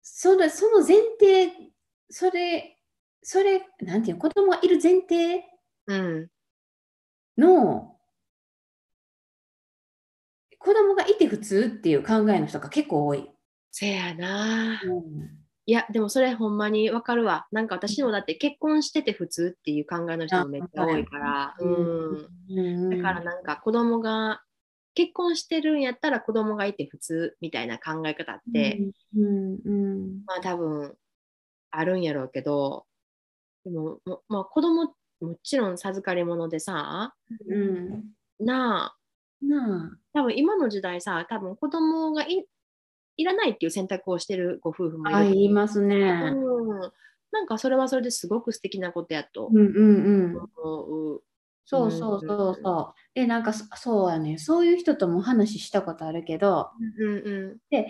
[0.00, 1.52] それその前提、
[2.08, 2.78] それ、
[3.22, 5.44] それ、なんていうの、子供がいる前提
[5.88, 6.30] うん。
[7.36, 7.98] の、
[10.58, 13.30] 子供がいて普通っていう考えの人が結構多い。
[13.72, 14.80] せやな。
[14.82, 17.48] うんいや、でもそれほんまにわかるわ。
[17.50, 21.54] なんか私もだって結婚してて普通っていう考えの人もめっちゃ多いから。
[21.58, 22.28] うん。
[22.48, 22.90] うん。
[22.90, 24.42] だからなんか子供が
[24.94, 28.78] 結婚してるんやったら子供がいて普通みたいな考え方って、
[29.16, 29.58] うん。
[29.64, 30.22] うん。
[30.24, 30.96] まあ多分
[31.72, 32.86] あるんやろうけど、
[33.64, 37.14] でも、もまあ子供もちろん授かり物でさ、
[37.50, 38.04] うん。
[38.38, 39.98] なあ、なあ。
[40.12, 42.46] 多分今の時代さ、多分子供がい
[43.16, 45.16] いらないっていう選択をしてるご夫婦もいる。
[45.16, 45.96] あ言いますね。
[45.96, 46.80] うん、
[47.30, 50.36] なんかそれはそれですごく素敵なことやとうんうんうん。
[50.36, 51.22] 思う。
[51.64, 52.94] そうそうそうそう。
[53.14, 54.38] で、なんかそそうやね。
[54.38, 57.86] そういう人とも話したことあるけど、うんうん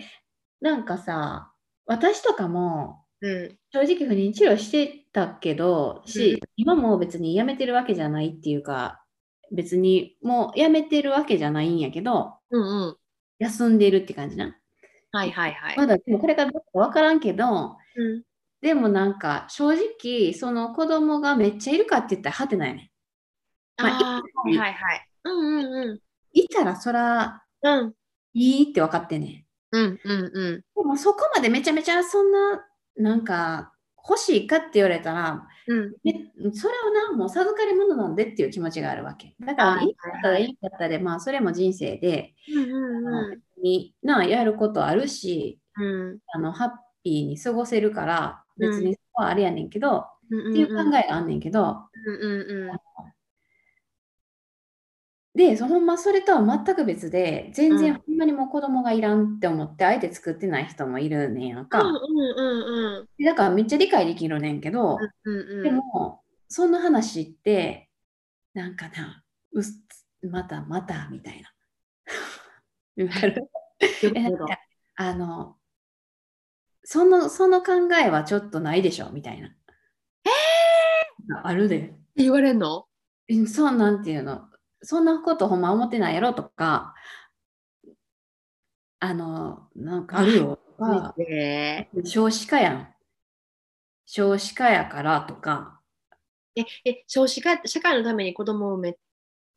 [0.59, 1.51] なんかさ、
[1.85, 9.03] 私とかもうん正直不妊治療してたけど、し、今も別に辞めてるわけじゃないっていうか、
[9.51, 12.97] 別にもう辞めてるわけじゃないんやけど、うんうん
[13.39, 14.57] 休んでるって感じな。
[15.17, 15.77] はいはいはい。
[15.77, 18.23] まだでもこれからどうかわからんけど、うん
[18.59, 22.91] でもなんか正直その子供がめっちゃいるかって言ったらはてないね。
[23.77, 25.09] まああーはいはいはい。
[25.25, 25.99] うんうんうん
[26.33, 27.93] いたらそらうん
[28.33, 29.77] いいって分かってんねん。
[29.77, 36.13] うんうんうんでもそこまでめちゃめちゃそんななんか欲しいかって言われたら、うんえ
[36.53, 39.35] それをなもう授かり物なんでっていう気持ちがあるわけ。
[39.39, 46.19] だから、はいいいかったらいいかったで、まあそれも人生で、うんあのになやることあるし、うん。
[46.33, 46.71] あのハッ
[47.03, 52.77] ピーに過ごせるから、別にそこはあれやねんけど、うんっていう考えがあんねんけど、うんうんうん。
[55.35, 57.77] で、そほんまそれとは全く別で、全うん。
[57.77, 61.83] 然ほんまにもう子供がいらんって思って、相手作ってない人もいるねんやんか。
[61.83, 67.89] うんうんうんでだからめっちゃ理解できるねんけど、うんうんでも、そんな話って、
[68.53, 69.83] なんかな、うす
[70.23, 71.49] またまたみたいな。
[74.95, 75.55] あの、
[76.83, 79.11] その、その考えはちょっとないでしょ？
[79.11, 79.49] みたいな。
[79.49, 80.29] え
[81.43, 81.93] あるで。
[82.15, 82.87] 言われんの？
[83.27, 84.47] えそうなんていうの。
[84.81, 86.95] そんなことほんま思ってないやろとか、
[88.99, 92.93] あの、なんかあるよとか、え少子化やん。
[94.05, 95.81] 少子化やからとか、
[96.55, 98.97] ええ少子化社会のために子供を産め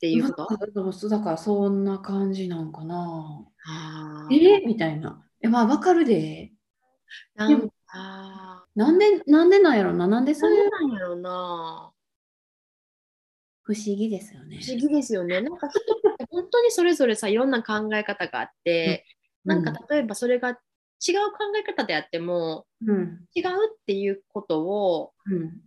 [0.01, 0.47] っていうこと？
[0.49, 0.57] ま
[0.89, 3.45] あだからそんな感じなんかな。
[3.67, 5.23] あーえみたいな。
[5.41, 6.51] え、まあわかるで。
[7.35, 10.07] なんかなんで、なんでなんやろな。
[10.07, 11.91] なんでそそういううなんやろな
[13.61, 14.59] 不思議ですよね。
[14.59, 15.39] 不思議ですよね。
[15.39, 15.83] なんか人っ
[16.17, 19.05] て本当にそれぞれさいろんな考え方があって、
[19.45, 20.57] なんか例えばそれが違う考
[21.59, 23.27] え方であってもうん。
[23.35, 25.61] 違うっていうことをうん。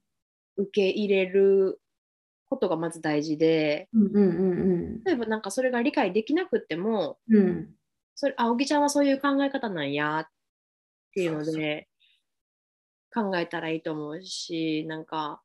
[0.57, 1.81] 受け入れる
[2.55, 4.21] ことがまず大事でうんうんう
[5.01, 7.37] ん例えばなんかそれが理解できなくってもうん。
[7.37, 7.75] うん。
[8.15, 10.27] それあおぎちゃんはそういう考え方なんやっ
[11.15, 11.89] ていうので
[13.13, 15.43] 考えたらいいと思うしなんか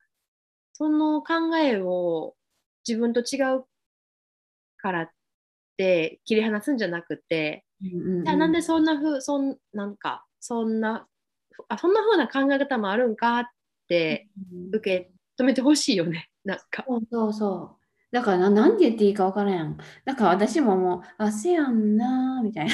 [0.74, 2.36] その考えを
[2.88, 3.66] 自分と違う
[4.78, 5.10] からっ
[5.78, 11.08] て切り離すんじゃなくて、うんじゃあなんでそんなふうそんなんかそんな
[11.70, 13.46] あそんな風な考え方もあるんかっ
[13.88, 16.84] てうん受け止めてほしいよねなんか。
[16.88, 17.80] そうそうそう。
[18.12, 19.78] だからな、なんて言っていいか分からんやん。
[20.06, 22.74] だから私ももう、あ、せやんなーみたいな。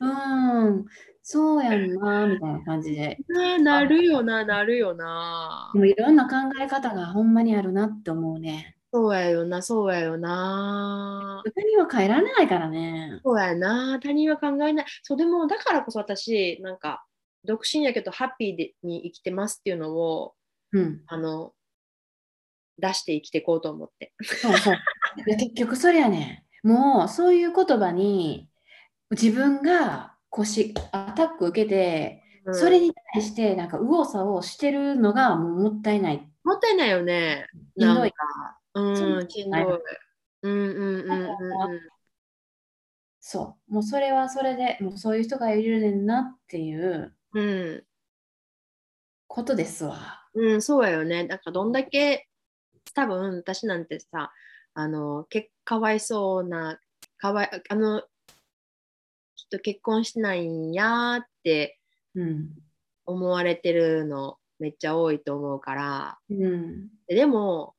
[0.00, 0.84] うん、
[1.22, 3.18] そうやんなーみたいな感じで。
[3.28, 5.78] ねなるよななるよなで。
[5.78, 8.76] もいろんな考え方がほんまにあるなって思うね。
[8.92, 11.42] そうやよなそうやよな。
[11.44, 13.20] 他には変えられないからね。
[13.24, 14.86] そうやな他人は考えない。
[15.02, 17.04] そうでもだからこそ私なんか
[17.44, 20.34] 独身やけどハッピーでに生きてますっていうのを
[20.72, 21.02] うん。
[21.06, 21.52] あの
[22.78, 24.12] 出して生きていこうと思って。
[24.22, 24.76] そうそう。
[25.24, 26.68] 結局それやねん。
[26.68, 28.48] もうそういう言葉に
[29.10, 36.30] 自分が腰アタック受けて、うんそれに対してなんか右往左往してるのがもったいない。
[36.44, 37.48] もったいないよね。
[37.76, 38.24] しんどいか
[38.74, 38.96] うん、
[39.28, 39.62] しんどい。
[40.42, 41.80] うんうんうんうんうん。
[43.18, 43.72] そう。
[43.72, 47.84] もうそれはそれで、もうそういう人がいるねんなっていううん、
[49.26, 50.24] ことですわ。
[50.34, 51.26] うん、そうやよね。
[51.26, 52.28] だからどんだけ
[52.96, 54.32] 多分私なんてさ
[54.74, 56.80] あのけかわいそうな
[57.18, 58.02] かわいあの
[59.34, 61.78] 人結婚してないんやって
[62.14, 62.48] うん。
[63.08, 66.88] 思われてるのめっちゃ多いと思うからうん。
[67.06, 67.74] ででも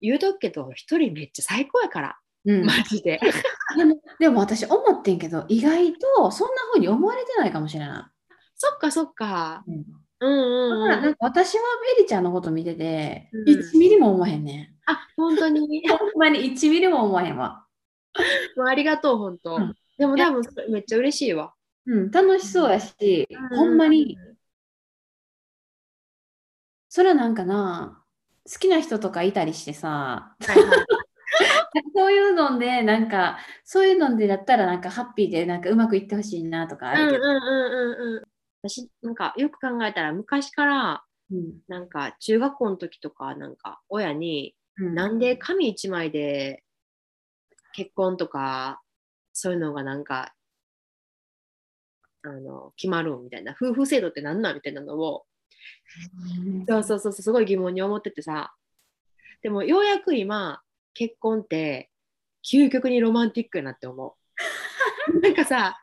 [0.00, 3.20] 言うとくけど一人めっちゃ最高やからうん、マジで。
[3.76, 8.10] でもでも私思ってんけど、意外とそんな風に思われてないかもしれな
[8.54, 9.62] そっかそっか。
[9.68, 9.72] い。
[9.72, 9.84] うん
[10.20, 10.88] うんうんうん。
[10.88, 11.62] だからなんか私は
[11.96, 15.88] ベリちゃんのこと見てて、うん1ミリも思わへんねあ本当にん。
[15.88, 17.66] ほんまに1ミリも思わへんわ。
[18.56, 19.56] もうありがとう本当。
[19.56, 21.52] うんでも多分めっちゃ嬉しいわ。
[21.84, 24.16] うん、楽しそうやし、ほんまに、
[26.88, 28.02] それはなんかな、
[28.50, 30.86] 好きな人とかいたりしてさ、はいはい。
[31.94, 38.29] そういうので、なんか、そういうのでだったら、なんかハッピーで、なんかうまくいってほしいなとかあるけど、うんうんうんうんうん。
[38.62, 41.52] 私なんかよく考えたら昔からうん。
[41.68, 44.94] なんか中学校の時とかなんか親にうん。
[44.94, 46.62] なんで紙一枚で
[47.72, 48.82] 結婚とか
[49.32, 50.34] そういうのがなんか
[52.22, 55.24] あの決まるんみたいな夫婦制度って何なんみたいなのを
[56.68, 58.54] そうそうそうそうすごい疑問に思っててさ。
[59.42, 60.60] でもようやく今
[60.92, 61.90] 結婚って
[62.44, 64.16] 究極にロマンティックやなって思
[65.12, 65.20] う。
[65.20, 65.78] なんかさ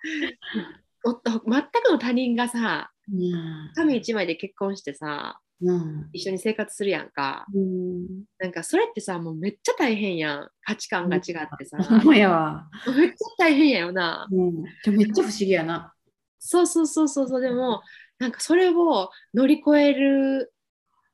[1.03, 3.71] 全くの他人がさうん。
[3.75, 6.09] 紙一枚で結婚してさうん。
[6.13, 7.45] 一緒に生活するやんか。
[7.53, 8.05] うん。
[8.39, 10.49] なんかそれってさもうめっちゃ大変やん。
[10.63, 11.23] 価値観が違っ
[11.57, 12.69] てさ、ほんまやわ。
[12.95, 14.27] めっちゃ大変やよな。
[14.31, 14.63] うん、
[14.95, 15.93] めっちゃ不思議やな。
[16.39, 17.41] そうそうそうそうそう。
[17.41, 17.81] でも
[18.19, 20.53] なんかそれを乗り越える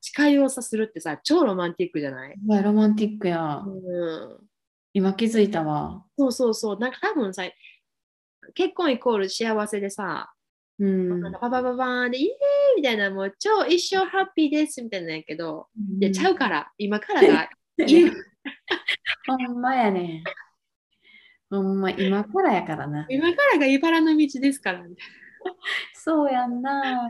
[0.01, 3.63] 誓いをさするってさ超ロマンティックじゃない、ロマンティックや。
[3.65, 4.37] うん、
[4.93, 6.03] 今気づいたわ。
[6.17, 6.79] そうそうそう。
[6.79, 7.43] なんか多分さ
[8.53, 10.31] 結婚イコール幸せでさ、
[10.79, 11.31] うん。
[11.33, 15.67] パパパパーンでイエーイみたいなもう超一生ハッピーですみたいなんやけど、
[15.99, 17.49] いやちゃうから今からが
[17.85, 18.11] いい
[19.27, 20.23] ほんまやね。
[21.49, 23.05] ほんま、今からやからな。
[23.09, 24.83] 今からが茨の道ですから
[25.93, 27.09] そうやんな。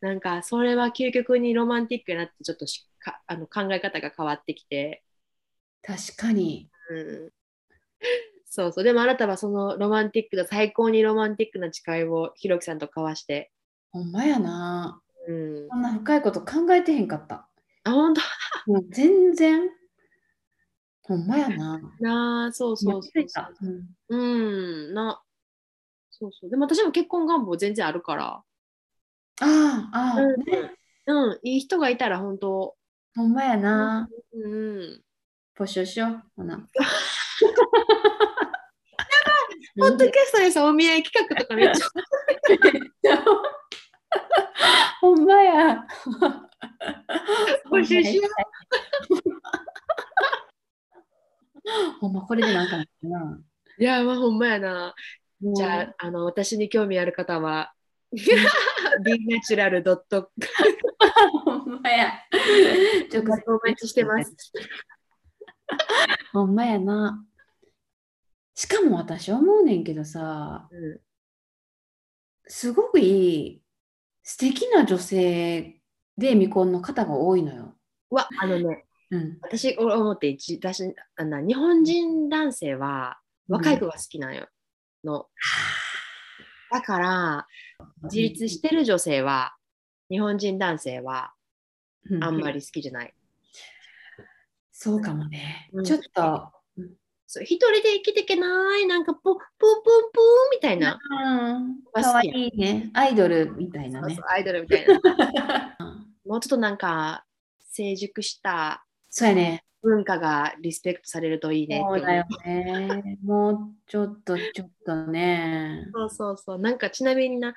[0.00, 5.02] なんかそれは究極にロマンティックやなってちょっとしかあの考え方が変わってきて、
[5.82, 6.70] 確かに。
[6.90, 7.30] うん、
[8.56, 13.52] そうそうでもあなたはそのロマンティックな最高にロマンティックな誓いをひろきさんと交わして、
[13.92, 15.02] ほんまやな。
[15.28, 17.46] うん、こんな深いこと考えてへんかった。
[17.84, 18.22] あ本当？
[18.72, 19.68] もう全然。
[21.02, 21.80] ほんまやな。
[22.00, 23.52] なあそうそうそう気づいた
[24.08, 25.22] うんうんな
[26.10, 28.42] そうそうでも私も結婚願望全然あるからあ
[29.42, 30.74] あ、ああ、うんね。
[31.04, 32.74] うんいい人がいたら本当
[33.14, 34.08] ほんまやな。
[34.32, 35.02] うん
[35.58, 36.22] 募集しよう。
[36.36, 36.66] ほな。
[39.78, 43.24] ポッドキャストでさお見合い企画とかめっちゃ
[45.00, 45.84] ほんまや。
[47.70, 48.22] 募集しよ
[52.00, 53.38] ほんま、これでなんかな。
[53.78, 54.94] いやまあほんまやな
[55.42, 57.74] じゃあ、ああの私に興味ある方は
[59.04, 60.28] bnatural.com
[61.44, 62.12] ほんまや。
[63.10, 64.34] ちょっとお待ちしてます。
[66.32, 67.22] ほんまやな。
[68.56, 71.00] しかも私思うねんけどさ、うん
[72.48, 73.62] すごくいい、
[74.22, 75.80] 素敵な女性
[76.16, 77.74] で未婚の方が多いのよ。
[78.08, 79.38] わあのねうん。
[79.42, 84.46] 私俺思って一私あの日本人男性は若い子が好きなんよ、
[85.04, 85.26] の
[86.70, 87.46] だから
[88.04, 89.56] 自立してる女性は
[90.08, 91.32] 日本人男性は
[92.20, 92.60] あんまり。
[92.60, 93.14] り好きじゃない、
[94.70, 95.82] そうかもねう。
[95.82, 96.52] んちょっと、
[97.26, 100.98] そう一人で生きていけないなんかポプープープーみたいな、
[101.92, 102.90] かわいいね。
[102.94, 104.24] アイドルみたいなねそうそう。
[104.28, 105.76] アイドルみたいな
[106.24, 107.24] もうちょっとなんか
[107.60, 109.64] 成熟したそうやね。
[109.82, 113.18] 文化がリスペクトされるといいねそうだよね。
[113.22, 115.86] もうちょっと、ちょっとね。
[115.92, 117.54] そうそうそうなんかちなみにな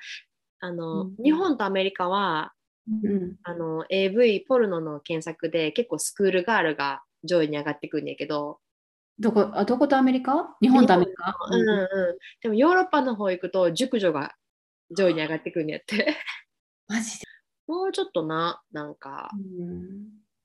[0.60, 2.52] あの、うん日本とアメリカは
[2.88, 3.36] うん。
[3.42, 8.58] あの AV ポルノの検索で結構スクールガールが上位に上がってくるんやけど、
[9.20, 10.56] どこ、あ、どことアメリカ？
[10.62, 11.36] 日本とアメリカ？
[11.50, 11.88] うんうん、
[12.42, 14.34] でもヨーロッパの方行くと熟女が
[14.90, 16.16] 上位に上がってくるんやって
[16.88, 17.26] マジで？
[17.68, 19.30] もうちょっとななんか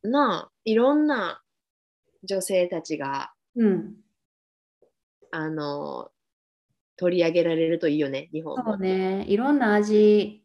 [0.03, 0.11] うん。
[0.11, 1.41] なあいろんな
[2.23, 3.95] 女性たちがうん。
[5.31, 6.09] あの
[6.97, 9.25] 取り上げられるといいよね日本もそうね。
[9.27, 10.43] いろんな味。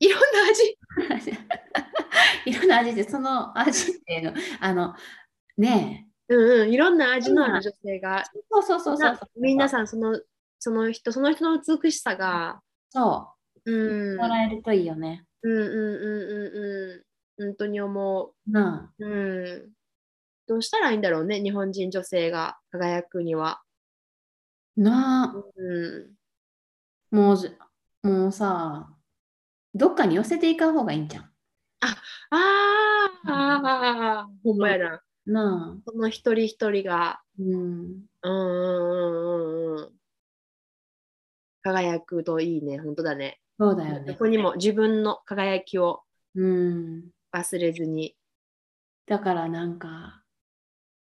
[0.00, 0.78] いろんな味
[2.46, 4.94] いろんな味で、その味っていうの、あの、
[5.56, 8.40] ねうんうんいろんな味のある女性がえ。
[8.50, 9.20] そうそうそうそうな。
[9.36, 10.20] 皆さんその
[10.58, 14.14] その人その人の美しさがそうう。
[14.14, 15.24] んもらえるといいよね。
[15.42, 19.06] うんうんうんうんうん本当に思なう。
[19.06, 19.72] うん。
[20.46, 23.60] どうしたらいいんだろうね、日本人女性が輝くには。
[24.76, 24.80] あ。
[24.80, 25.42] なあ。
[25.56, 26.16] う
[27.12, 27.16] ん。
[27.16, 27.50] もうじ、
[28.02, 28.90] もうさ、
[29.74, 31.24] どっかに寄せていかん方がいいんじゃん。
[31.80, 31.96] あ
[32.30, 35.02] ああ、ほんまやな。
[35.26, 35.90] なあ。
[35.90, 38.06] その一人一人が、うん。
[38.22, 39.90] うんうんうんうん。
[41.62, 43.40] 輝くといいね、本当だね。
[43.58, 44.04] そうだよね。
[44.06, 46.02] どこにも自分の輝きを
[46.34, 47.04] うん。
[47.32, 48.16] 忘れずに。
[49.06, 50.22] だからなんか、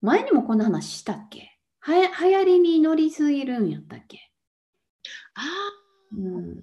[0.01, 1.59] 前にもこんな話したっけ？
[1.81, 4.19] はや流行りに乗りすぎるんやったっけ？
[5.35, 5.45] ああ、
[6.17, 6.63] うん。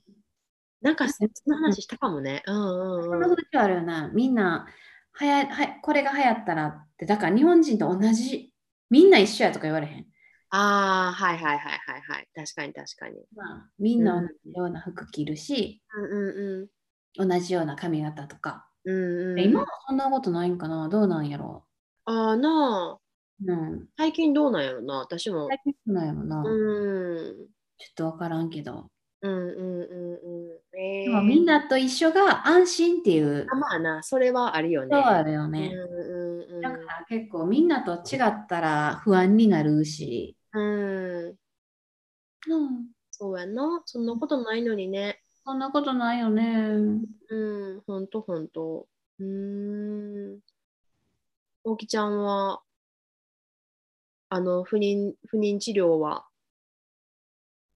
[0.82, 2.44] なんかその話したかもね。
[2.46, 3.04] うんうんうん。
[3.04, 4.10] そんな風潮あるよな。
[4.10, 4.68] みんな、
[5.12, 8.52] はやはこれが流行ったらって、だから日本人と同じ、
[8.90, 10.06] みんな一緒やとか言われへん。
[10.50, 12.28] ああ、はいはいはいはいはい。
[12.36, 13.16] 確かに確かに。
[13.36, 16.68] まあ、みんな同じような服着るし、うんうん
[17.16, 18.68] 同じような髪型とか。
[18.86, 18.96] うん。
[18.96, 20.90] うんうん、今はそんなことないんかな？
[20.90, 21.66] どうなんやろ？
[22.06, 23.00] ああなあ、
[23.46, 23.52] う。
[23.52, 23.88] うん。
[23.98, 25.48] 最近どうなんやろな、私も。
[25.48, 26.44] 最近そうなんやろな？
[26.44, 26.50] う
[27.46, 27.48] ん。
[27.78, 28.90] ちょっとわからんけど。
[29.24, 30.80] うんうんうんうん。
[30.80, 34.90] えでもみんなと一緒が安心っていうあまあな、それはあるよね。
[34.92, 35.72] そうあるようんね。
[35.74, 36.62] うんうん。
[36.62, 40.36] だから結構みんなと違ったら不安になるし。
[40.54, 41.28] うん。
[41.30, 42.88] うん。
[43.12, 43.82] そうやな。
[43.86, 45.20] そんなことないのにね。
[45.46, 46.44] そんなことないよね。
[47.30, 48.88] うん、ほんとほんと。
[49.20, 50.40] うーん。
[51.64, 52.62] 大木ちゃんは、
[54.30, 56.26] あの、不妊、不妊治療は、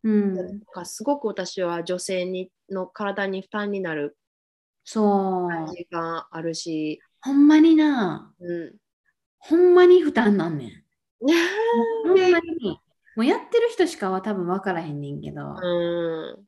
[0.03, 0.35] うん。
[0.35, 4.17] なんかすごく私は女性にの体に負担になる
[4.83, 5.49] そう。
[5.49, 8.75] 感じがあるし、ほんまにな、うん。
[9.39, 10.69] ほんまに負担なんねん。
[11.25, 11.33] ね
[12.03, 12.79] ほんまに。
[13.15, 16.47] もうやってる人しかは多分分からへんねんけど、うん。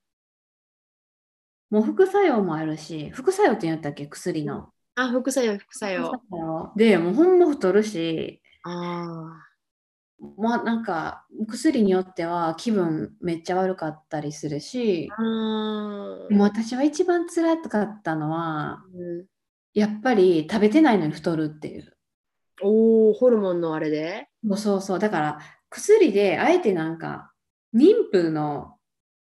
[1.70, 4.08] もう副作用もあるし、副作用って言ったっけ？
[4.08, 4.70] 薬の。
[4.96, 6.04] あ、副作用、副作用。
[6.08, 9.49] 副作用で、もうほんま太るし、あ
[10.38, 15.10] まあなんか薬によっては気分めっちゃ悪かったりするし。
[15.18, 19.26] もう私は一番辛かったのは、うん
[19.76, 21.96] やっぱり食べてないのに太るっていう。
[22.62, 24.28] おー、ホルモンのあれで？
[24.44, 25.00] そうそうそう。
[25.00, 25.40] だから
[25.70, 27.32] 薬であえてなんか
[27.74, 28.74] 妊婦の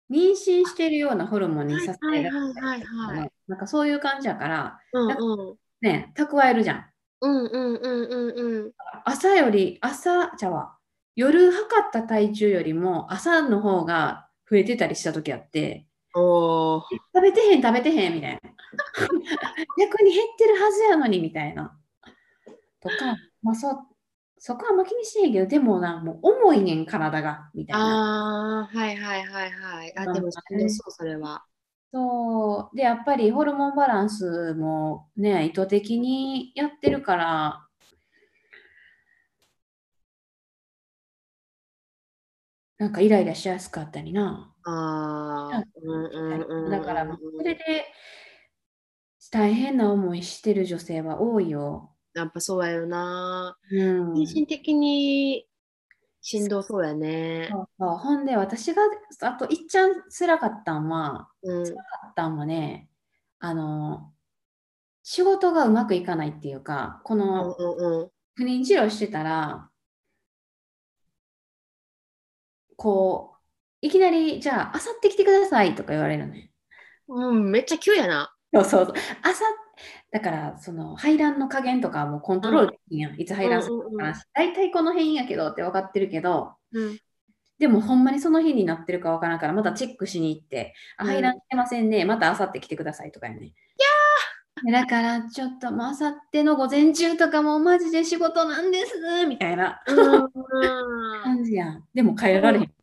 [0.09, 2.81] 妊娠してるようなホルモンにさせはいられはいはい
[3.19, 3.31] はい。
[3.47, 5.55] なんかそういう感じやから、うんうん。
[5.81, 6.85] ね、蓄えるじゃん。
[7.21, 8.71] うんうんうんうんうん。
[9.05, 10.77] 朝より、朝、じゃあ
[11.15, 17.01] 夜測った体重よりも朝の方が増えてたりした時あって、おー。
[17.13, 18.39] 食べてへん食べてへんみたいな。
[19.77, 21.77] 逆に減ってるはずやのにみたいな。
[22.81, 23.85] とか、まあそ、
[24.37, 27.81] そこはあんま気にしてへんけど、でもな、もう重いねん、体が、みたいな。
[27.81, 29.97] ああ、はいはいはいはい。
[29.97, 31.45] あ、でもしんどそう、それは。
[31.93, 32.75] そう。
[32.75, 37.67] で、やっぱりホルモンバランスもね、意図的にやってるから、
[42.77, 44.55] なんかイライラしやすかったりな。
[44.63, 45.63] あ。
[46.69, 47.85] だから、それで
[49.31, 51.93] 大変な思いしてる女性は多いよ。
[52.13, 53.57] やっぱそうやよな。
[53.71, 54.27] うん。
[54.27, 55.45] 精神的に
[56.21, 57.49] しんどそうやね。
[57.51, 58.83] そうそうほんで、私が、
[59.21, 61.65] あと、いっちゃん辛かったんは、うん。
[61.65, 62.89] 辛かったんはね、
[63.39, 64.13] あの、
[65.03, 67.55] 仕事がうまくいかないっていうか、こうんの。
[68.35, 69.69] 不妊治療してたら、
[72.75, 73.35] こ
[73.81, 76.51] う、いきなり、じゃあ、あさって来てくださいとか言われるね。
[77.07, 78.33] うん、めっちゃ急やな。
[78.53, 78.95] そうそうそう。
[79.23, 79.43] 朝、
[80.11, 83.19] だから、その、排卵の加減とかもコントロールできんやん。
[83.19, 84.11] いつ排卵するかうんうんうん。
[84.11, 86.99] ら、大体この辺やけどって分かってるけど、うん。
[87.59, 93.45] でもほんまにその日になってるか分からんから、またチェックしに行って、あ、うん排卵してませんね、またあさって来てくださいとかやね。
[94.63, 99.81] いやだから、ちょっともうあさっての午前中とかもマジで仕事なんです、みたいな。
[99.87, 100.31] うん
[101.23, 101.87] 感じやん。
[101.93, 102.73] でも帰られへん。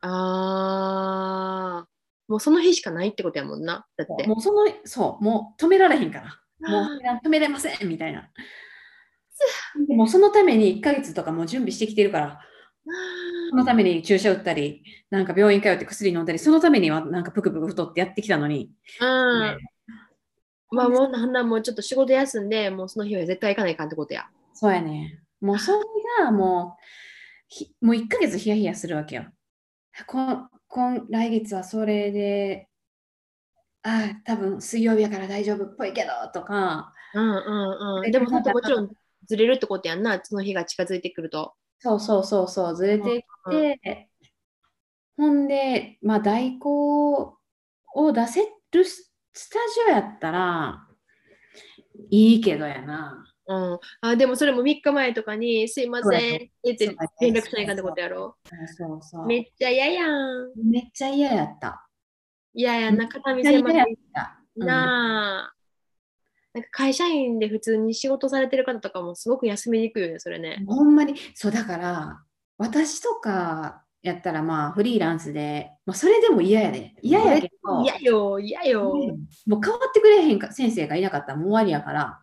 [0.00, 1.87] ああ、
[2.28, 3.86] もうその日しかないってことやもんな。
[3.96, 4.26] だって。
[4.26, 6.38] もうその、そう、もう止められへんから。
[6.60, 8.30] もう止めれませんみたいな。
[9.86, 12.40] でもそのために1ヶ月とかもう準備してきてるから、
[13.50, 18.70] そのために注射打ったり、なんか病院通って薬飲んだり、そのためにはなんかプクプク太ってやってきたのに、
[19.00, 19.58] うん。
[20.70, 24.26] まあもうなんなんもうちょっと仕事休んで、もうその日は絶対行かないかんってことや。
[24.52, 25.20] そうやね。
[25.40, 25.78] もうそれ
[26.24, 26.82] がもう、
[27.48, 29.26] ひもう1ヶ月ヒヤヒヤするわけよ。
[30.06, 32.68] こ今来月はそれで、
[33.82, 38.10] ああ、多分水曜日やから大丈夫っぽいけどとか、うんうんうん。
[38.12, 38.90] でももちろん
[39.26, 41.54] ずれるってことやんな、その日が近づいてくると。
[41.78, 44.10] そうそうそうそう、ずれてきて、
[45.16, 47.38] ほんで、まあ代行
[47.94, 48.42] を出せ
[48.72, 50.86] るススタジオやったら
[52.10, 53.24] いいけどやな。
[53.48, 58.36] うん、あでもそれも3日前とかに、すいませんって言って連絡しないかんってことやろ。
[58.76, 59.26] そうそう。
[59.26, 60.52] めっちゃ嫌やん。
[60.70, 61.88] めっちゃ嫌やった。
[62.52, 63.84] 嫌やな、片見せまで
[64.56, 65.54] なあ。
[66.52, 70.62] なんか会社員で普通に仕事されてる方とかもすごく休みにくいよね、それね。
[70.66, 72.22] ほんまに、そうだから、
[72.58, 76.94] 私とかやったらまあフリーランスで、まあ、それでも嫌やで。
[77.00, 78.94] 嫌やけど、嫌よ、嫌よ。
[79.46, 82.20] もう変わってくれへんか先生がいなかったらもう終わりやから、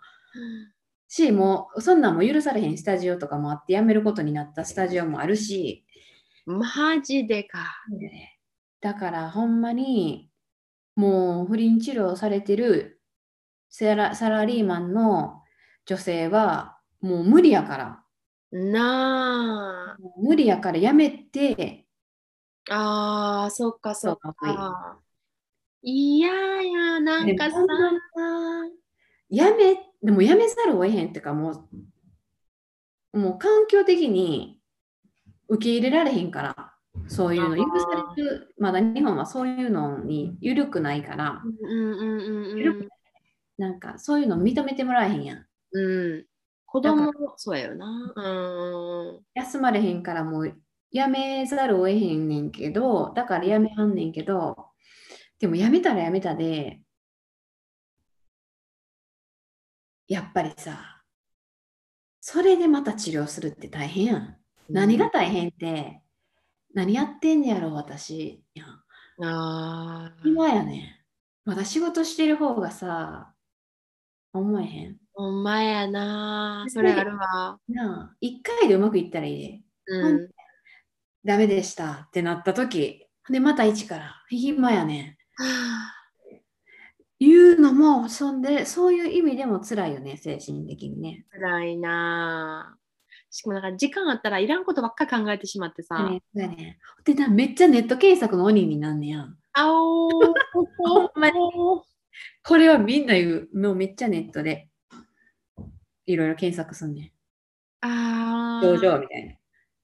[1.08, 5.86] し、もうそんなんも許されへんスタジオとかもあって辞めることになったスタジオもあるし、
[6.45, 7.60] マジでか。
[8.82, 10.30] だからほんまに、
[10.95, 13.01] もう不倫治療されてる
[13.70, 15.41] サラサラリーマンの
[15.86, 18.01] 女性はもう無理やから。
[18.51, 21.86] なもう無理やからやめて、
[22.70, 23.45] あ。
[23.45, 24.99] あー、そっかそっか。
[25.82, 27.58] 嫌や、なんかさ
[29.30, 31.68] やめ、でもやめざるを得へんってか、も
[33.14, 34.62] う、もう環境的に
[35.47, 36.74] 受け入れられへんから、
[37.08, 42.30] そういうの許される、まだ日本はそういうのに緩くないから、うんうんう
[42.60, 42.89] んうん
[43.58, 45.45] なんかそういうの認めてもらえへんやん。
[45.72, 46.26] うん。
[46.66, 48.14] 子供もそうやよな。
[48.14, 49.24] うん。
[49.34, 50.53] 休まれへんからもう
[50.91, 54.68] やめざるを得へんねんけど、だからやめはんねんけど、
[55.39, 56.82] でもやめたらやめたで、
[60.08, 61.03] やっぱりさ、
[62.22, 64.38] それでまた治療するって大変やん。
[64.70, 66.01] 何が大変って、
[66.74, 68.43] 何やってんねやろ、私。
[68.53, 70.14] やんああ。
[70.26, 71.06] 今やね
[71.45, 71.49] ん。
[71.49, 73.34] まだ仕事してる方がさ、
[74.34, 74.97] 思えへん。
[75.14, 76.66] ほんまやな。
[76.68, 77.60] それあるわ。
[77.70, 79.62] なあ、一回でうまくいったらいいで。
[79.88, 80.30] うん。
[81.26, 85.18] ダメでしたってなった時でまた一から暇やねん
[87.26, 91.26] 言うのもそんでそういう意味でも辛いよね精神的にね。
[91.32, 92.78] 辛いな。
[93.32, 96.09] しかもなんか時間あったらいらんことばっか考えてしまってさ。
[96.09, 99.38] ねねでなめっちゃネット検索の鬼になんねやん。
[99.53, 100.11] あおー。
[100.78, 101.39] ほんまに
[102.43, 104.69] これはみんな言うのめっちゃネットで
[106.05, 107.13] いろいろ検索すんね
[107.82, 107.88] ん。
[107.88, 108.61] ああ。
[108.63, 109.28] 症状みたい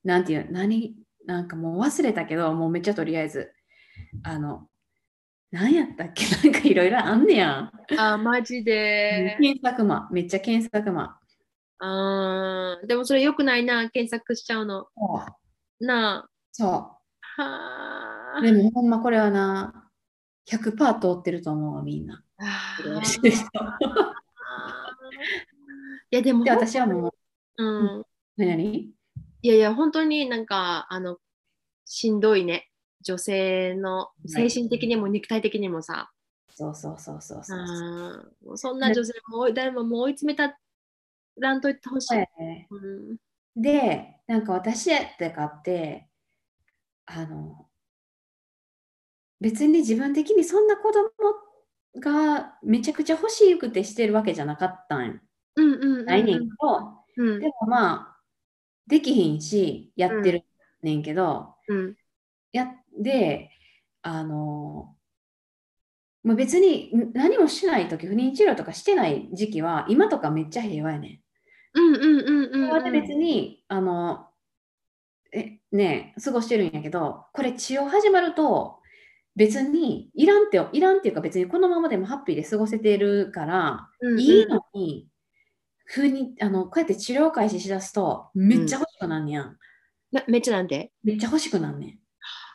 [0.03, 0.15] な。
[0.15, 3.51] なんていうの何なんかもう忘れたけどもうめっちゃとりあえず
[4.23, 4.67] あの
[5.51, 6.23] 何やったっけ？
[6.49, 7.71] なんかいろいろあんねやん。
[7.97, 9.37] あー、マジで。
[9.39, 11.15] 検索マン、めっちゃ検索マン。
[11.83, 14.87] あーでもそれ良くないな、検索しちゃうの。
[15.79, 16.97] なそあ。
[17.41, 18.41] はう。
[18.43, 19.89] でもほんまこれはな、
[20.49, 22.23] 100%通ってると思うわ、みんな。
[26.11, 27.13] いやでもで、私はも
[27.57, 28.03] う、うん、
[28.37, 28.51] 何？
[28.55, 28.61] 々
[29.43, 31.17] いやいや本当になんかあの
[31.85, 32.70] しんどいね
[33.01, 36.11] 女性の精神的にも肉体的にもさ、
[36.53, 38.57] そうそうそうそうそう。
[38.57, 40.57] そんな女性もう誰ももう追い詰めた
[41.39, 43.17] らんといてほしい、そうやねうん
[43.55, 46.07] で、なんか私やってかって、
[47.05, 47.67] あの、
[49.41, 51.09] 別に自分的にそんな子供
[51.99, 55.21] がめちゃくちゃ欲しくてしてるわけじゃなかったん
[55.55, 57.39] うんうんうんないねんけど、うん。
[57.39, 58.17] でもまあ、
[58.87, 60.45] できひんし、やってる
[60.81, 61.95] ねんけど、うん。
[62.53, 62.67] や
[62.99, 63.49] で、
[64.01, 64.95] あの、
[66.23, 71.21] まあ、別にん何もしないとき、不妊治療とかしてない時期は、今とかめっちゃ平和やね
[71.73, 72.69] うんうんうんうんん。
[72.69, 74.27] それで別に、あの、
[75.33, 78.79] え、ねえ、過ごしてるんやけど、これ治療始まると、
[79.35, 85.07] 別にいらんって、いらんっていうか別にこのままでもハッピーで過ごせてるから、うんうんいいのに、
[85.85, 89.57] ふうに、あの、こうやって治療開始しだすと、めっちゃ欲しくなんねやん。
[90.11, 91.99] なめっちゃなんてめっちゃ欲しくなんねん。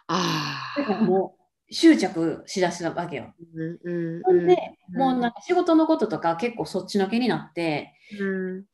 [0.09, 3.35] あだからもう執着しだしたわけよ。
[3.55, 4.57] うんうんほんで、
[4.91, 8.65] うんもうなんか仕事のこととか結構そっちのけになって、うん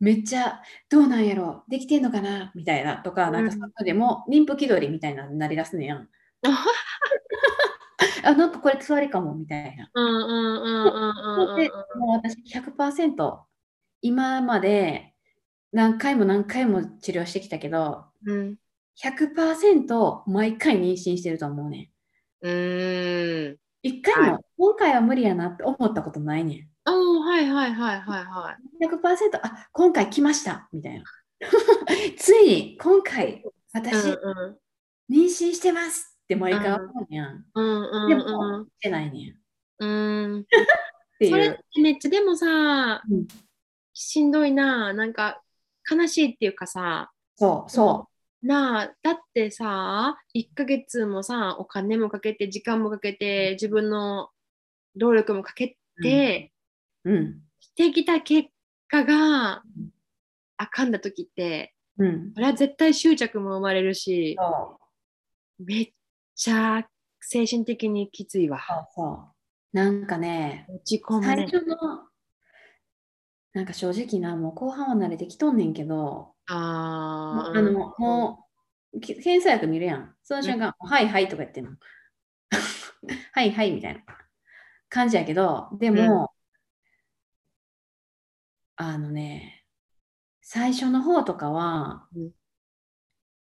[0.00, 6.08] めっちゃどうなんやろできてんのかなみたいなとか、なんかうんそこでも妊婦気取りみたいなのになりだすねやん。
[6.42, 6.64] あ
[8.24, 9.90] あ、なんかこれつわりかもみたいな。
[11.56, 13.40] で、もう私100%
[14.02, 15.14] 今まで
[15.72, 18.56] 何回も何回も治療してきたけど、うん
[19.02, 21.90] 100%毎回妊娠してると思うね
[22.42, 22.46] ん。
[22.46, 23.56] うん。
[23.82, 26.68] 一回も、は今回は無理やなって思ったことないねん。
[26.84, 28.84] あはいはいはいはいはい。
[28.84, 30.68] 100%あ今回来ました。
[30.72, 31.04] みたいな。
[32.18, 34.56] ついに今回私、うん
[35.10, 38.20] 妊娠してますって毎回思うねん、うんうんでうん。
[38.60, 39.32] もしてないねん。
[39.32, 39.34] っ
[39.78, 39.86] う
[40.40, 40.44] ん。
[41.18, 41.30] ていう。
[41.30, 43.26] それってめっちゃでもさ、うん。
[43.94, 44.92] しんどいな。
[44.92, 45.42] なんか
[45.90, 47.10] 悲しいっていうかさ。
[47.36, 48.08] そうそ
[48.42, 54.30] なあだってさ1ヶ月もさお金もかけて時間もかけて自分の
[54.96, 56.52] 労力もかけて、
[57.04, 57.40] ううん。
[57.60, 58.48] してきた結
[58.88, 59.62] 果が
[60.56, 62.32] あかんだ時ってうん。
[62.34, 64.36] それは絶対執着も生まれるし
[65.58, 65.92] めっ
[66.36, 66.84] ちゃ
[67.20, 68.60] 精神的にきついわ。
[68.68, 69.38] そうそう。
[69.72, 71.76] なんかね落ち込む最ね初の
[73.52, 78.46] なんか正直なもう後半は慣れてきとんねんけどあーあのも
[78.92, 80.14] うき検査薬見るやん。
[80.22, 81.70] その瞬間、はいはいとか言ってんの。
[83.32, 84.00] はいはいみたいな。
[84.90, 86.32] 感じやけどでも、
[88.76, 89.64] あのね
[90.40, 92.30] 最初の方とかは、うん。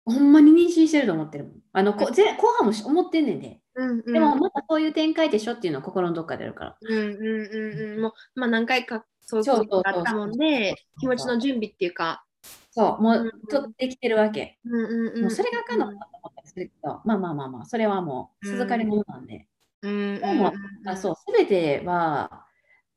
[0.05, 1.55] ほんまに妊娠してると思ってるもん。
[1.73, 3.61] あのこぜ後半もし思ってんねんで。
[3.75, 4.13] うんうん。
[4.13, 6.77] でもまたそういう展開でしょっていうのは心のどっかであるから。
[6.81, 8.03] うんうんうんうん。
[8.03, 12.25] もうまあ何回かそういうことがあったもんで気持ちの準備っていうか
[12.71, 19.49] そうもうんううんとできてるわけ、もうそれがあかんのと思ったりするけど、まあまあまあまあそれはもう授かり物なんで、
[19.83, 20.53] うんうんも
[20.87, 22.47] あそうすべては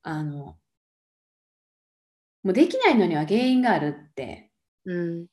[0.04, 0.58] あの
[2.44, 4.52] もうできないのには原因があるって。
[4.86, 5.28] うん。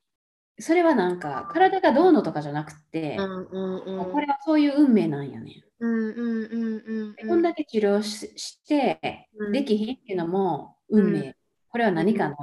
[0.58, 3.16] それはなんか体がどうのとかじゃなくて。
[3.18, 7.28] これはそういう運命なんやねうんうんうんうんん。
[7.28, 9.52] こんだけ治療ししてうん。
[9.52, 11.20] できひんっていうのも運命。
[11.20, 11.36] う
[11.68, 12.36] これは何かの、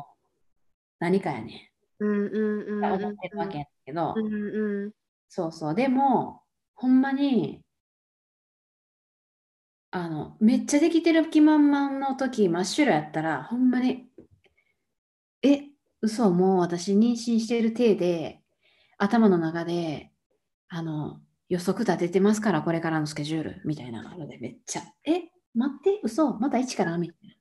[1.00, 1.72] 何かやね。
[2.00, 4.92] 思ってるわけやけど、うんうん
[5.30, 5.76] そうそう。
[5.76, 6.42] でも、
[6.76, 7.62] ほんまに、
[9.92, 14.10] あの、めっちゃできてる気満々の時、真っ白やったら、ほんまに、
[15.44, 15.62] え、
[16.02, 18.42] 嘘、もう私妊娠してる体で、
[18.98, 20.12] 頭の中で、
[20.70, 27.36] あの、予測立ててますから、これからのスケジュール、みたいなので、めっちゃ、え、待って、嘘、また一からみたいな。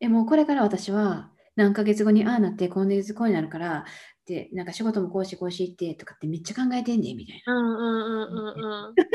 [0.00, 3.84] え、もうこれから私は、何ヶ月後にああなって、今月こうになるから、
[4.26, 7.54] で、なんか仕事もこうしこうしって、とかってめっちゃ考えてんで、みたいな。
[7.54, 8.94] うんうんうんうん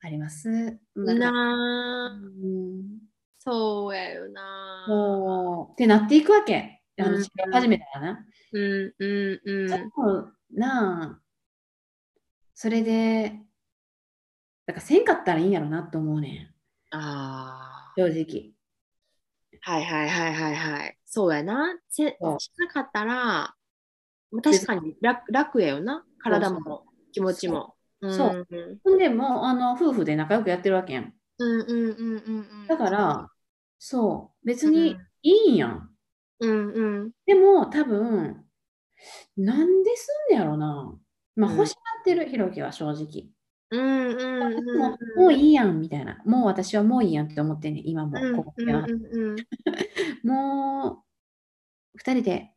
[0.00, 0.50] あります。
[0.94, 1.18] うん。
[1.18, 2.98] なうん
[3.38, 4.86] そうやよな。
[4.88, 6.82] もう、ってなっていくわけ。
[6.98, 8.26] あうんの、始めたらな。
[8.52, 9.68] うんうんうん。
[9.68, 9.76] そ
[10.10, 11.20] うなあ。
[12.54, 13.32] それで、
[14.66, 16.54] だからせんかったらいいんやろなと思うね
[16.92, 16.96] ん。
[16.96, 18.53] あ正直。
[19.66, 19.72] あ。
[19.72, 20.98] はいはいはいはいはい。
[21.04, 21.78] そうやな。
[21.88, 23.54] せそうしなかったら、ま
[24.38, 26.04] あ確かに楽楽やよな。
[26.22, 27.74] 体も気持ちも。
[28.00, 28.46] そう
[28.84, 31.14] うんでもう、あの、夫婦で仲良くやってるわけやん。
[31.38, 32.66] うんうんうん。
[32.68, 33.30] だから、
[33.78, 35.90] そう、別にいいんやん。
[36.40, 37.10] うんうん。
[37.26, 38.44] でも、多分、
[39.36, 40.98] なんですんねやろな。
[41.36, 43.30] まあ、うん欲しがってる、ひろきは正直。
[43.78, 44.78] うんうんうん。
[44.78, 46.22] もうもういいやんみたいな。
[46.24, 48.80] もう私はもういいやんって思ってんねん、今もうんここでは。
[48.80, 49.36] うんうんうん。
[50.28, 52.54] もう、二人で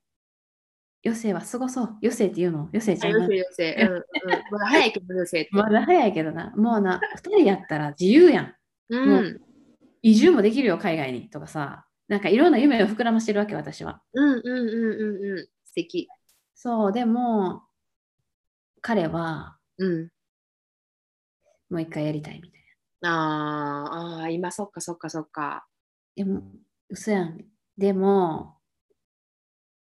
[1.06, 1.88] 余生は過ごそう。
[2.02, 2.62] 余生っていうの？
[2.74, 3.70] 余生ちゃうなあよせ。
[3.70, 3.88] よせ。
[3.88, 4.04] うんうん。
[4.52, 5.50] まだ早いけどよせって。
[5.54, 6.54] まだ早いけどな。
[6.56, 8.56] もうな、二人やったら自由やん。
[8.90, 9.42] うん
[10.04, 11.30] 移住もできるよ、海外に。
[11.30, 11.86] とかさ。
[12.08, 14.02] なんかいろんな夢を膨らましてるわけ、私は。
[14.14, 15.48] うんうんうんうんうん。
[15.66, 16.08] 素敵。
[16.56, 17.64] そう、でも、
[18.82, 20.10] 彼はうん。
[21.70, 22.62] もう一回やりたいみたい
[23.02, 23.02] な。
[23.02, 25.66] あーあー、今そっかそっかそっか。
[26.16, 26.42] でも、
[26.90, 27.46] 嘘やん。
[27.78, 28.58] でも、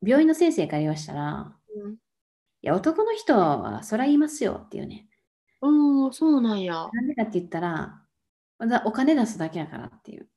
[0.03, 1.93] 病院の先生から言わしたら、うん。
[1.93, 1.97] い
[2.63, 5.09] や、男の人はそら言いますよっていうね。
[5.63, 6.89] うん、そうなんや。
[6.93, 8.03] なんでかって言ったら、
[8.85, 10.29] お金出すだけやからっていう。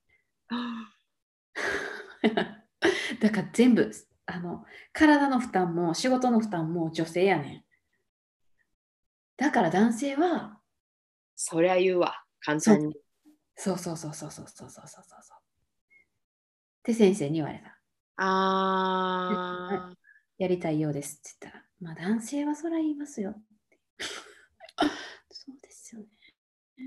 [3.19, 3.91] だから全部、
[4.25, 7.63] あの、体の負担も仕事の負担も女性やねん。
[9.37, 10.59] だから男性は、
[11.35, 12.95] そりゃ言うわ、簡単に。
[13.55, 15.37] そうそうそうそうそうそうそうそうそう。
[15.37, 17.77] って先生に言われた。
[18.17, 19.95] ああ、
[20.37, 23.35] やりたいようですって言ったら、まあ男性はそら言いますよ。
[25.31, 26.07] そうですよね。
[26.77, 26.81] う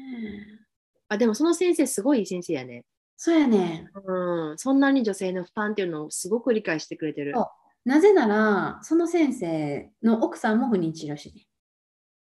[0.62, 0.66] ん
[1.08, 2.84] あ、でもその先生すごい先生やね。
[3.16, 3.90] そうやねん。
[3.94, 7.34] うん、そんなに女性の負担っていうのをすごく理解してくれてる。
[7.84, 11.45] なぜなら、その先生の奥さんも不妊治療師で。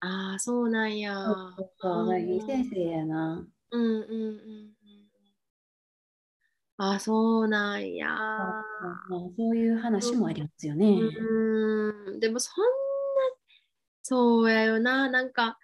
[0.02, 1.16] ああ、そうなんや。
[1.58, 3.48] そうそういい先生やな。
[3.72, 4.76] うんうんうんうん。
[6.78, 8.18] あ、そうなんや。
[9.10, 10.88] そうそういう話もありますよね。
[10.89, 12.70] うん、でもそんな、
[14.04, 15.58] そうやよな、なんか、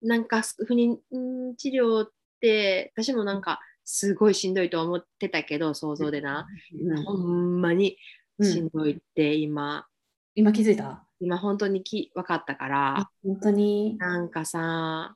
[0.00, 1.18] なんか不妊う
[1.52, 6.46] ん治療って、私もなんか、すごいしんどいと思ってたけど、想像でな。
[6.80, 7.98] うんほんまに
[8.38, 9.86] うんしんどいって今、
[10.34, 11.04] 今気づいた？
[11.22, 13.96] 今本当にき分かったから、本当に。
[13.96, 15.14] なんかさ、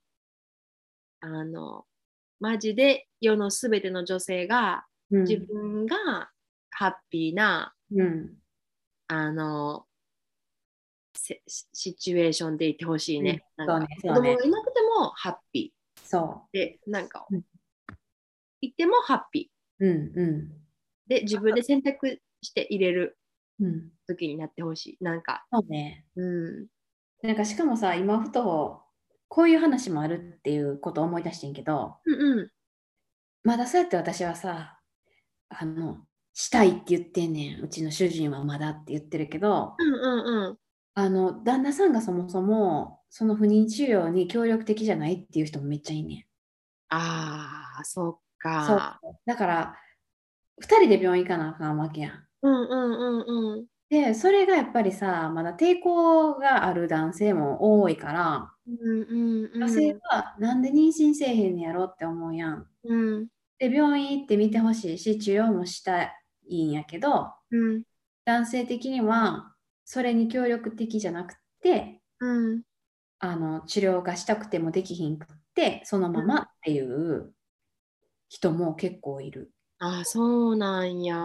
[1.20, 1.84] あの、
[2.38, 6.30] マジで世のすべての女性がうん自分が
[6.70, 8.34] ハッピーな、うん
[9.09, 9.86] あの、
[11.16, 13.44] せシシチュエーションでいてほしいね。
[13.59, 15.72] うんなんかね子供がいなくてもハッピ
[16.04, 17.42] そーで、なんかうん、
[18.61, 19.50] いてもハッピ
[19.80, 19.86] う。
[19.86, 23.02] うんうーで、自分で選択して入れるん。
[23.02, 23.16] うん。
[24.07, 25.04] 時になってほしい。
[25.04, 26.07] なんか、そうね。
[26.16, 26.66] うん。
[27.22, 28.82] なんかしかもさ、今ふと、
[29.28, 32.50] こういう話もあるっていうことを思い出してんけど、うんうん。
[33.42, 34.80] まだそうやって私はさ、
[35.48, 37.62] あの、したいって言ってんねん。
[37.62, 40.59] うちの主人はまだって言ってるけど、うんうんうん。
[40.94, 46.26] あの、旦那さんがそもそも、その不妊治療に協力的じゃないっていう人もめっちゃいいね
[46.88, 48.66] ああ、そっん。
[48.66, 49.00] そうか。。
[49.24, 49.76] だから、
[50.59, 52.26] 二人で病院行かなあかんわけやん。
[52.47, 53.66] うんうんうんうん。
[53.88, 59.62] で、それがやっぱりさ、まだ抵抗がある男性も多いから、うんうんうん。
[59.64, 62.66] 女性はなんで妊娠せえへんのやろって思うやん。
[62.84, 63.28] うん
[63.59, 66.12] で、病院行って見てほしいし、治療もした
[66.47, 67.82] いんやけど、うん
[68.24, 72.62] 男性的にはそれに協力的じゃなくて、うん。
[73.18, 77.32] あの治療がしたくてもできひんくって、そのままっていう
[78.28, 79.53] 人も結構いる。
[79.78, 81.16] あ、そうなんや。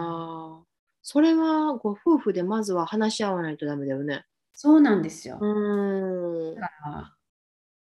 [1.02, 4.24] それはご夫婦でまずは話し合わないとダメだよね。
[4.54, 5.38] そうなんですよ。
[5.40, 6.54] うーん。
[6.54, 7.14] だから、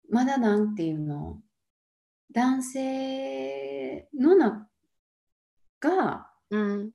[0.09, 1.41] まだなんていうの、
[2.31, 4.67] 男性の中
[5.79, 6.91] が、うん。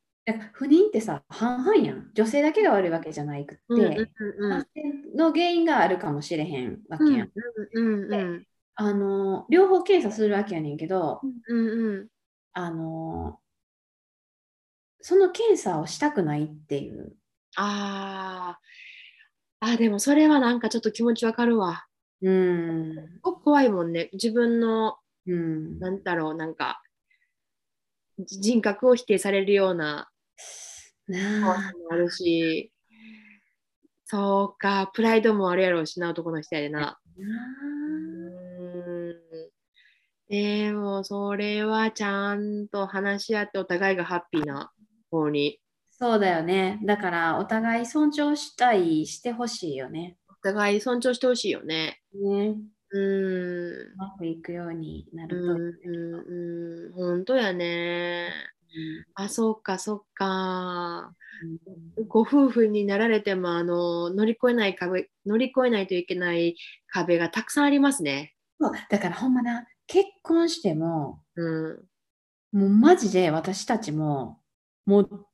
[0.53, 2.11] 不妊ってさ、半々やん。
[2.15, 4.83] 女性だけが悪いわけじゃないくって、うんうんうん男性
[5.17, 7.31] の原因があるかもしれへんわけやん。
[7.73, 8.47] うんうん
[8.81, 12.09] あの、両方検査するわけやねんけど、うんうん
[12.53, 13.41] あの、
[15.01, 17.15] その検査をしたくないっていう。
[17.57, 18.69] あー
[19.61, 21.87] あ、でもそれはなんかちょっと気持ちわかるわ。
[22.23, 22.95] うん。
[22.95, 24.11] すごく怖いもんね。
[24.13, 24.97] 自分の、
[25.27, 25.79] うん。
[25.79, 26.83] なんだろう、なんか、
[28.19, 30.09] じ人格を否定されるような
[31.07, 32.73] 怖さもあるし、
[34.05, 36.99] そうか、プライドもあるやろうしな、男の人やでな。
[40.29, 44.73] でも、それはちゃんと話し合ってお互いがハッピーな
[45.11, 46.79] 方に、そうだよね。
[46.85, 50.17] だから、お互い尊重したい、してほしいよね。
[50.29, 52.01] お互い尊重してほしいよね。
[52.15, 52.57] ね。
[52.91, 53.93] うーん。
[53.95, 55.59] うまくいくようになうると。
[55.59, 58.31] んうんうん、本当やね。
[59.15, 61.15] あ、そうか、そっか。
[62.09, 66.57] ご夫婦になられても、あの、乗り越えない壁、乗り越えないといけない
[66.87, 68.35] 壁がたくさんありますね。
[68.61, 71.89] そうだからほんまな、結婚しても、うん。
[72.53, 74.41] もうマジで私たちも、
[74.89, 75.27] もう、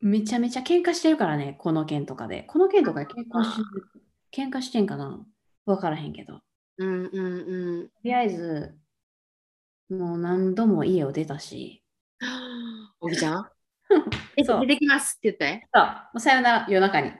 [0.00, 2.44] めちゃめちゃ喧嘩してるからね、この件とかで。
[2.44, 3.92] この件とかで結婚してる、
[4.32, 5.26] 喧嘩してんかな？
[5.66, 6.38] わからへんけど。
[6.38, 6.42] と
[6.78, 7.90] うんうんうん。
[8.02, 8.74] りあえず、
[9.90, 11.82] もう何度も家を出たし、
[13.00, 13.50] おぎちゃん？
[14.38, 15.68] えそう出てきますって言って。
[15.74, 17.12] さあ、もうさよなら、夜中に。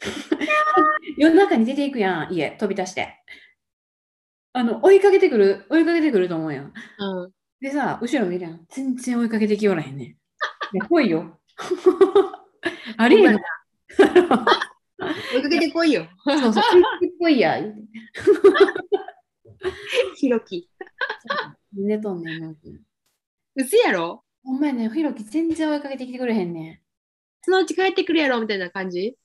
[1.16, 3.22] 夜中に出ていくやん、家、飛び出して。
[4.52, 6.72] あの、追いかけてくる、追いかけてくると思うやん。
[6.98, 7.32] うん。
[7.62, 8.66] でさ、後ろ見るやん。
[8.70, 10.08] 全然追いかけてきおらへんねん。
[10.08, 10.16] い
[10.72, 11.38] や、来いよ。
[12.98, 13.38] ありえんの。
[15.34, 16.08] 追いかけてこいよ。
[16.24, 17.62] そうそう、追いかけてこいや。
[20.16, 20.68] ひろき。
[21.72, 22.56] 寝とんねん。
[23.54, 24.24] うせやろ？
[24.42, 26.82] ほんまやねん、ひろき全然追いかけてきてくれへんね
[27.42, 29.16] そのうち帰ってくるやろみたいな感じ？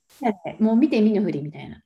[0.59, 1.81] もう見て見ぬふりみたいな。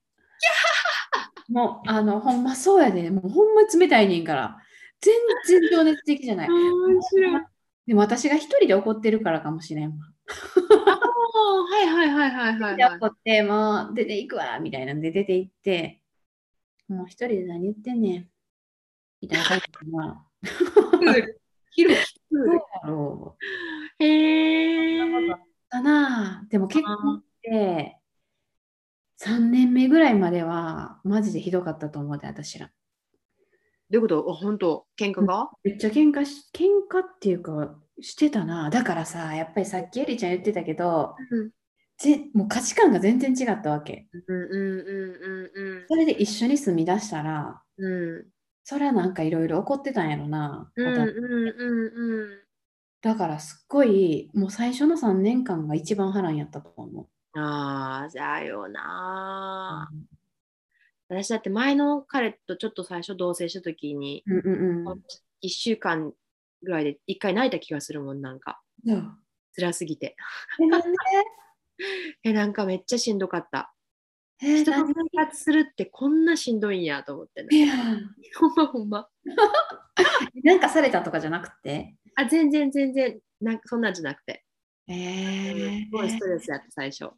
[1.48, 4.58] もう、あの、ほんまそうやで、もうほんま冷たいねんから。
[5.02, 6.50] 全然情熱的じゃない。
[6.50, 7.44] 面白い。
[7.88, 9.96] でも私が一人で怒ってるからかもしれんわ。
[11.70, 12.98] はいはいはいはいはい、ではい。
[12.98, 16.02] 怒って、もう出ていくわ、みたいなんで出て行って、
[16.88, 18.30] もう一人で何言ってんねん。
[19.22, 20.28] みたいな感じかな。
[21.72, 21.98] ひろき。
[22.32, 23.36] そう
[24.00, 24.06] だ。
[24.06, 25.52] へえ。
[25.72, 27.98] だなあでも結婚って
[29.18, 32.72] 3年目ぐらいまではマジでひどかったと思うで私ら。
[33.92, 34.32] どういうこと？
[34.32, 34.86] あ本当？
[35.00, 38.70] 喧嘩が、めっちゃ喧嘩し喧嘩っていうかしてたな。
[38.70, 41.52] だからさやっぱりさっきエリちゃん言ってたけどうん。
[41.98, 44.08] ぜもう価値観が全然違ったわけ。
[44.28, 48.26] うんうんうんうんそれで一緒に住み出したらうん。
[48.64, 50.72] それはなんかいろいろ怒ってたんやろな。
[50.76, 52.30] うんうんうんうん。
[53.02, 58.70] だからすっごいもう最初の3年間が一番波乱やったと思ああだよう。
[58.70, 59.90] な、
[61.14, 65.02] 私だって前の彼とちょっと最初同棲した時にうんうんうん。
[65.44, 66.14] 1週間
[66.64, 68.62] ぐらいで1回泣いた気がするもんなんか。
[68.88, 69.12] そう
[69.56, 70.16] 辛すぎて。
[70.62, 70.88] えなんで？
[72.24, 73.74] えなんかめっちゃしんどかった。
[74.42, 77.50] え人と何生活するってこんなしんどいんやと思ってね。
[78.40, 79.10] ほんまほんま。
[80.44, 81.96] なんかされたとかじゃなくて？
[82.16, 83.20] あ全然全然。
[83.42, 84.46] なんかそんなんじゃなくて。
[84.88, 87.10] えすごいストレスやった最初。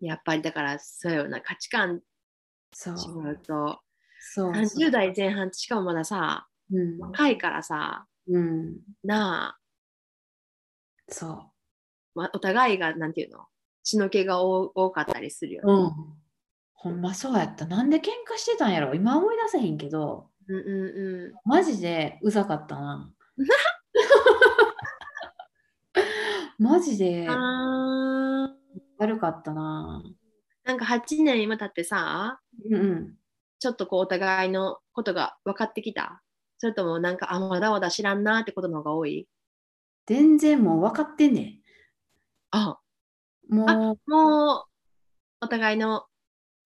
[0.00, 2.02] やっぱりだからそうよな価値観
[2.72, 2.96] そう。
[2.96, 3.80] 違うと
[4.20, 4.52] そう。
[4.52, 6.98] 30代前半しかもまださうん。
[6.98, 8.76] 若いからさうん。
[9.04, 9.58] なあ、
[11.08, 11.50] そ
[12.14, 13.44] ま、お互いがなんていうの？
[13.84, 15.92] 血の気が多多かったりするよううん。
[16.74, 17.66] ほんまそうやった。
[17.66, 18.04] なんで喧嘩
[18.36, 18.94] してたんやろ？
[18.94, 20.28] 今思い出せへんけど。
[20.48, 20.64] うんうん
[21.24, 21.32] うん。
[21.44, 23.10] マジでうざかったな。
[26.58, 27.26] マジで
[28.98, 30.02] 悪かったな
[30.66, 33.14] なんか8年今経ってさうんうん。
[33.58, 36.22] ちょっとこうお互いのことが分かってきた？
[36.58, 39.26] それともなんかあまだまだ知らんなってことの方が多い？
[40.06, 41.60] 全然もう分かってんね
[42.50, 42.78] あ。
[43.50, 44.64] んももう
[45.40, 46.04] お互いの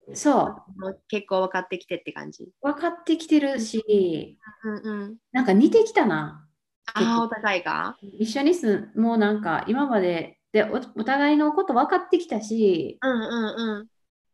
[0.07, 1.01] うそう。
[1.07, 2.49] 結構分かってきてって感じ？
[2.61, 6.45] 分かってきてるしうんうんなんか似てきたな。
[6.93, 7.95] ああお互いが？
[8.01, 13.87] 一緒に住んもうなんか今まででおお互いのこと分かってきたしうんうんうん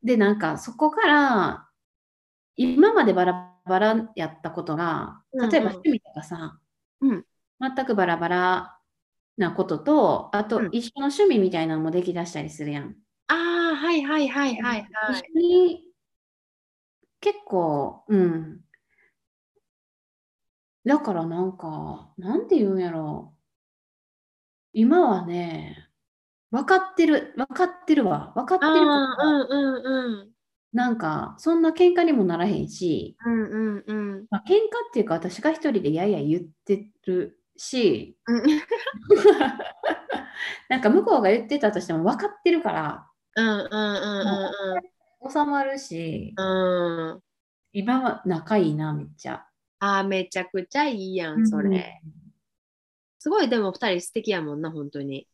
[0.04, 1.68] でなんかそこから
[2.56, 6.60] 今までバラバラやったことがうんうん例えば趣味とかさ、
[7.02, 7.26] うん
[7.60, 8.78] 全くバラバラ
[9.38, 12.96] なことと、あとうん一緒の趣味みたいなのもできだしたりするやん。
[13.28, 13.34] あ
[13.74, 15.22] あ、はいはいはいはいはい。
[15.34, 15.84] 一緒に
[17.22, 18.62] 結構、うん。
[20.86, 23.38] だからなんか、なんて言うんやろう。
[24.74, 25.87] 今はね、
[26.52, 28.32] 分かってる、分かってるわ。
[28.36, 30.32] 分かってあるからあ、うんうんうん。
[30.74, 34.28] なんか、そんな喧嘩にもならへんし、うんうんうん。
[34.30, 34.60] まあ、喧嘩っ
[34.94, 38.44] ていうか、私が一人でやいやい言ってるし、うん
[40.70, 44.80] なんか向こうが言ってたとしても分かってるから、うんうんう
[45.30, 47.10] ん収まるし、うん。
[47.12, 47.22] うん。
[47.74, 49.46] 今は仲いいな、めっちゃ。
[49.80, 52.02] ああ、めちゃくちゃいいやん、それ。
[53.20, 55.28] すごい、でも二人素敵やもんな、本当に。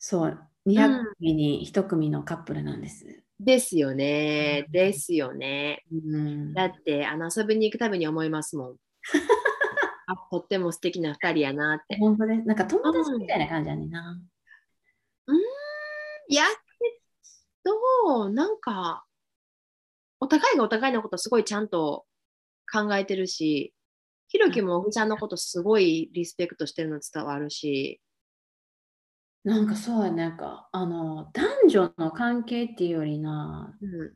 [0.00, 3.22] そう、200組に1組のカップルなんです。
[3.38, 4.66] ですよね。
[4.70, 5.84] ですよね。
[5.92, 8.76] うん、だって、あの遊びに行くたびに思いますもん。
[10.06, 11.96] あとっても素敵な二人やなって。
[11.98, 12.42] 本当です。
[12.42, 14.20] なんか友達みたいな感じやねんな。
[16.28, 17.00] いやけ
[17.64, 19.04] ど、なんか、
[20.18, 22.06] お互いがお互いのことすごいちゃんと
[22.72, 23.74] 考えてるし、
[24.28, 28.00] ひろきもおぐちゃんのことすごいリスペクトしてるの伝わるし、
[29.42, 34.14] なんかそうやねなんか、あの、男女の関係っていうよりな、うん。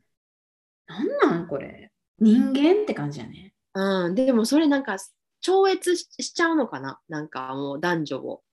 [0.87, 1.91] なんなんこれ。
[2.19, 3.53] 人間って感じやね。
[3.73, 4.97] うん、でもそれなんか
[5.41, 6.99] 超越ししちゃうのかな？
[7.09, 8.43] なんかもう男女を。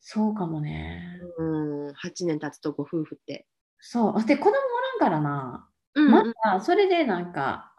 [0.00, 1.20] そうかもね。
[1.38, 3.46] うん、8年経つとご夫婦って。
[3.78, 4.24] そう。
[4.24, 4.58] で、子供おら
[4.96, 5.68] んからな。
[5.94, 7.72] うんまた、それでなんか、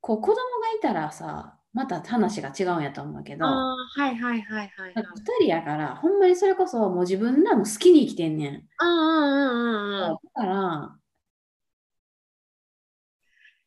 [0.00, 5.14] こう、子供がいたらさ、また話が違うんやと思うけど、ああ、はいはいはいはい、はいなんか。
[5.14, 8.68] 2人やから、ほんまにそれこそもう自分らの好きに生きてんねん。
[8.80, 10.18] うんうんうんうんうん。
[10.34, 10.96] だから、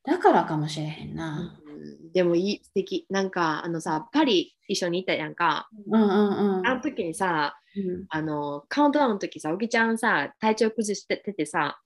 [0.03, 1.59] だからかもしれへんな。
[1.61, 1.67] うん
[2.13, 6.67] でもいい素敵なんかあのさパリ一緒に行ったやんかうんうんうん。
[6.67, 11.79] あの時にさうんあのカウントダウンの時さおぎちゃんさ体調崩しててさ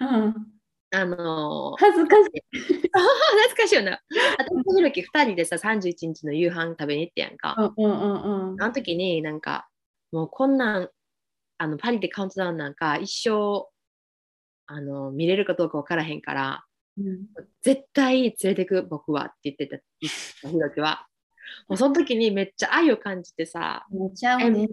[0.00, 0.34] うん、
[0.94, 2.42] あの恥ずかしい。
[2.92, 4.02] 懐かしいよな
[4.38, 8.62] 私とひろき2人でさ31日の夕飯食べに行ってやんかうんうんうんうん。
[8.62, 9.68] あの時になんか
[10.12, 10.90] もうこんなん
[11.56, 13.68] あのパリでカウントダウンなんか一生
[14.66, 16.64] あの見れるかどうか分からへんから
[16.98, 17.26] うん
[17.62, 19.78] 絶対連れてく僕はって言ってた
[20.48, 21.06] ひろきは
[21.68, 24.68] もうその時にめっちゃ愛を感じてさめっちゃね。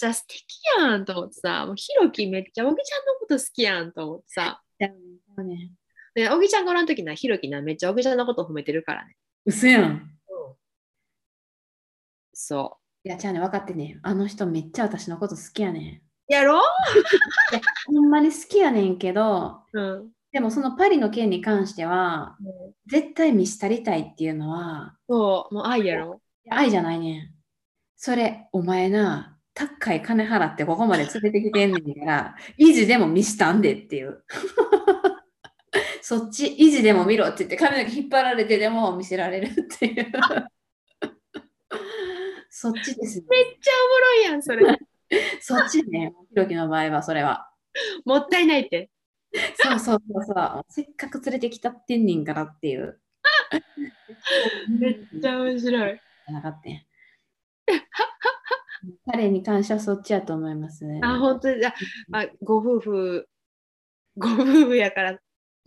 [0.00, 0.46] 素敵
[0.78, 5.70] やんと思ってさもうひろきめっちゃおぎちゃんのこと好きやんと思ってさめっちゃうね。
[6.14, 10.10] でおぎちゃんがおらん時なひろきなめっちゃおぎちゃんのこと褒めてるからね嘘やん。
[12.32, 13.98] そいや、ちゃうね、分かってね。
[14.02, 16.58] あの人めっちゃ私のこと好きやねうやろ？
[16.60, 16.60] ん。
[17.86, 22.36] ほんまに好きやねんけど、うんでもそのパリの件に関しては、
[22.86, 26.20] 絶対見したりたいっていうのは、そうもう愛やろ？
[26.50, 27.34] 愛じゃないねん。
[27.96, 34.22] それ、お前な、高い金払ってここまで連れてきてんねんから、維持でも見したんでっていう。
[36.00, 40.12] そっち、維持でも見ろって言って、髪の毛引っ張られてでも見せられるっていう。
[42.48, 43.26] そっちですね。
[43.28, 44.78] めっちゃおもろいやんそれ
[45.42, 47.50] そっちね、ひろきの場合はそれは。
[48.04, 48.92] もったいないって
[49.56, 50.64] そうそうそうそう。
[50.68, 53.00] せっかく連れてきたってんねんからっていう。
[54.68, 56.80] めっちゃ面白いなかったん
[59.06, 61.00] 彼に関してはそっちやと思いますね。
[61.02, 61.74] あ本当にあ
[62.12, 63.28] あご夫婦
[64.16, 65.18] ご夫婦やから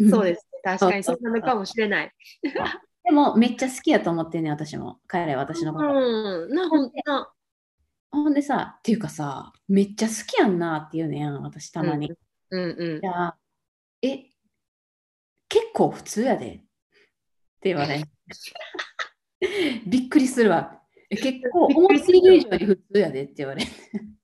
[0.10, 2.12] そうですね確かにそうなのかもしれない
[3.04, 5.00] でも、めっちゃ好きやと思ってんねん、私も。
[5.08, 5.88] 彼、私のこと。
[5.88, 7.34] うんなほんな
[8.12, 12.08] ほんでさ、っていうかさ、めっちゃ好きやんなって言うねん、私たまに。
[12.08, 12.10] い
[12.52, 13.36] うんうんや、
[14.02, 14.32] え、
[15.48, 16.46] 結構普通やで。
[16.48, 16.60] っ
[17.62, 18.10] て言われん。
[19.90, 20.81] びっくりするわ。
[21.12, 23.68] え結構思っている以上に普通やでって言われん。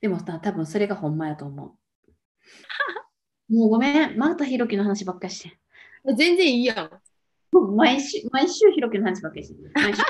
[0.00, 1.76] でもさ、多分それがほんまやと思
[3.50, 3.54] う。
[3.54, 5.58] もうごめん、またひろきの話ばっかりして。
[6.16, 6.90] 全然いいやん
[7.52, 9.70] もう毎週、毎週ひろきの話ばっかりして。
[9.74, 10.02] 毎週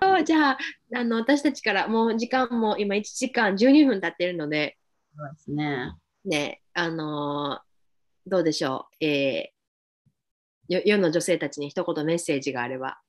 [0.00, 0.58] あ じゃあ
[0.94, 4.76] あの私たちからもう時間も今1時間12分経ってるので
[5.16, 5.92] そうですね。
[6.24, 7.68] ねあのー
[8.26, 9.58] どうでしょう、えー
[10.68, 13.00] よ世の女性たちに一言メッセージがあれば、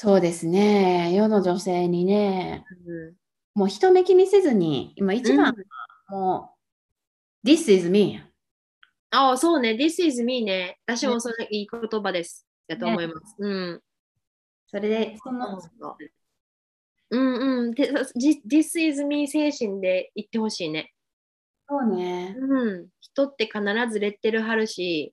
[0.00, 1.12] そうですね。
[1.12, 3.14] 世の女性にね、うん。
[3.54, 5.52] もう人目気にせずに、今一番、
[6.08, 6.54] も
[7.44, 8.22] う、This is me。
[9.10, 9.72] ああそうね。
[9.72, 10.78] This is me ね。
[10.86, 12.46] 私もそれいい言葉です。
[12.68, 13.82] だと思います、うん。
[14.68, 15.58] それで、その、
[17.10, 17.74] うんうん。
[17.74, 20.94] で This is me 精神で言ってほしいね。
[21.68, 22.36] そうね。
[22.38, 22.86] うん。
[23.00, 25.12] 人って必ずレッテル貼るし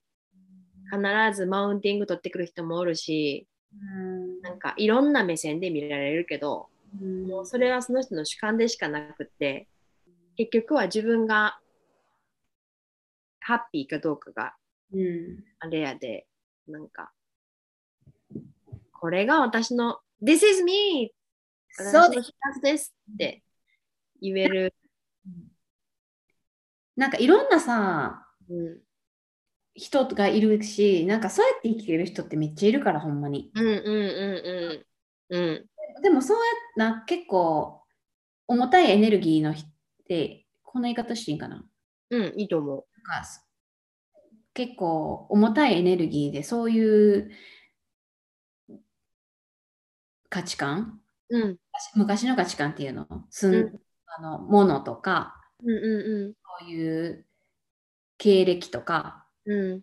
[0.92, 1.02] 必
[1.36, 3.48] ずマウンティング取ってくる人もおるし
[3.82, 4.42] うん。
[4.42, 6.68] なんかいろんな目線で見られるけど
[7.02, 7.28] うん。
[7.28, 9.68] もうそれはその人の主観でしかなくって
[10.38, 11.60] 結局は自分が
[13.40, 14.56] ハッピーかどうかが
[14.94, 15.44] うん。
[15.60, 16.28] あれやで
[16.68, 17.12] なんか
[18.94, 21.12] これが私の This is me!
[21.78, 22.34] 私そうです。
[22.62, 23.44] ですって
[24.22, 24.74] 言える、
[26.96, 28.80] なんかいろんなさうん、
[29.76, 33.52] 人がいるしなんかそうやって生きてる人ってめっちゃいるからほんまに。
[33.54, 35.52] うんうんうんうんう
[36.00, 36.02] ん。
[36.02, 36.38] でもそう
[36.78, 37.82] やな結構
[38.48, 39.72] 重たいエネルギーの人っ
[40.08, 41.66] てこんな言い方していいんかな？
[42.10, 43.30] うんいいと思なんか
[44.54, 47.32] 結構重たいエネルギーでそういう
[50.30, 51.02] 価値観？
[51.30, 51.58] ううん。
[51.96, 53.08] 昔の価値観っていうの？
[53.30, 53.80] すん、うん。
[54.18, 55.36] あのものとか。
[55.64, 56.34] うんうん。
[56.62, 57.26] そういう
[58.18, 59.82] 経歴とかうん。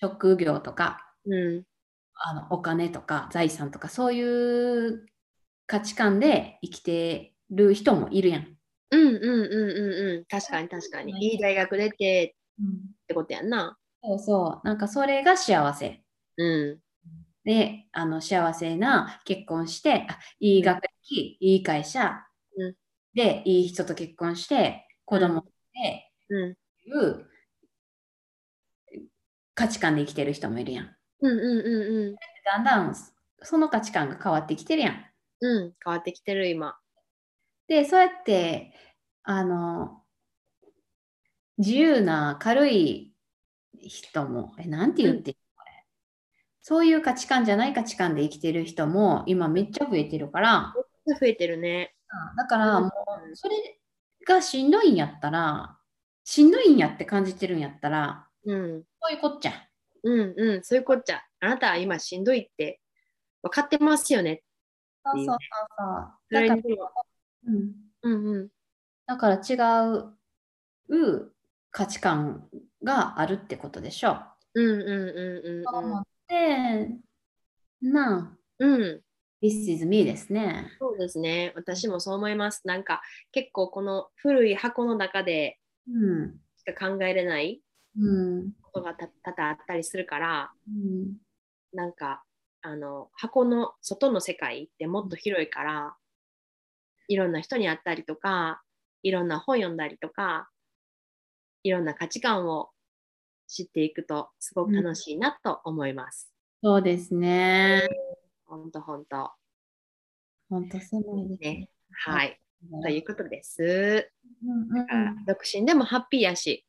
[0.00, 1.64] 職業とかうん。
[2.22, 4.22] あのお金とか財産とかそうい
[4.88, 5.06] う
[5.66, 8.56] 価値観で生きてる人もいるやん。
[8.90, 10.24] うんうんうんうんうん。
[10.26, 11.12] 確かに確かに。
[11.32, 12.66] いい大学出てっ
[13.06, 13.78] てことやんな。
[14.02, 14.66] そうそう。
[14.66, 16.02] なんかそれが幸せ。
[16.36, 16.44] う
[16.74, 16.78] ん。
[17.44, 22.22] であの幸せな結婚してあいい学歴、いい会社、
[22.56, 22.74] うん。
[23.14, 25.42] でいい人と結婚して子供
[25.72, 26.54] で、うんい
[26.92, 27.26] う
[29.60, 30.96] 価値観で生きてる人もいるやん。
[31.20, 32.16] うんうんうんうん。
[32.46, 32.96] だんだん
[33.42, 35.04] その価値観が変わってきてるやん。
[35.42, 36.78] うん変わってきてる今。
[37.68, 38.72] でそうやって
[39.22, 40.02] あの
[41.58, 43.12] 自由な軽い
[43.78, 45.84] 人もえなんて言って、これ。
[46.62, 50.74] そういう価値観じゃない価値観で生きてる人も今めっちゃ増えてるから、
[51.06, 51.94] 増えてるね。
[52.38, 52.82] だからうん。
[52.84, 52.88] も
[53.30, 53.78] うそれ
[54.26, 55.76] がしんどいんやったら
[56.24, 59.52] しんどいんやって感じてるんやったらうんそういうこっちゃ。
[60.02, 62.80] うんうんそういうこっちゃあなたは今しんどいって
[63.42, 64.42] 分かってますよね
[65.04, 65.36] そうそうそう
[65.78, 65.84] そ
[66.30, 66.34] う。
[66.34, 66.62] だから
[67.46, 67.72] うん、
[68.02, 68.48] うんうん
[69.06, 69.54] だから違
[70.88, 71.32] う
[71.70, 72.48] 価値観
[72.82, 74.18] があるってことでしょ。
[74.54, 76.88] うんうんうんうんそう思って、
[77.82, 79.02] なあ、うんうん
[79.42, 80.70] This is me ですね。
[80.78, 83.00] そうですね私もそう思いますなんか
[83.32, 86.36] 結構この古い箱の中でうん。
[86.56, 87.62] しか考えれない
[87.98, 88.52] うん。
[88.72, 91.16] ことがた多々あったりするからうん。
[91.72, 92.24] なんか
[92.62, 95.94] あの箱の外の世界ってもっと広いから
[97.08, 98.62] いろんな人に会ったりとか
[99.02, 100.50] いろんな本読んだりとか
[101.62, 102.70] いろんな価値観を
[103.46, 106.32] 知っていくとすごく楽しいなと思います。
[106.62, 107.88] そうですね。
[108.46, 109.32] ほんとほんと。
[110.48, 111.68] 本当すごいですね。
[111.92, 112.40] はい。
[112.82, 112.94] とね。
[112.94, 114.10] いうことです。
[114.44, 116.64] うんだから独身でもハッピーやし、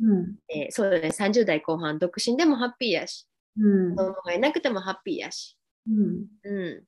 [0.00, 0.36] うん。
[0.48, 3.26] えーそうだね、30代後半独身でもハッピーやし、
[3.58, 3.96] うん。
[3.96, 5.56] 子供がいなくてもハッピーやし、
[5.88, 6.26] うん。
[6.44, 6.84] うん。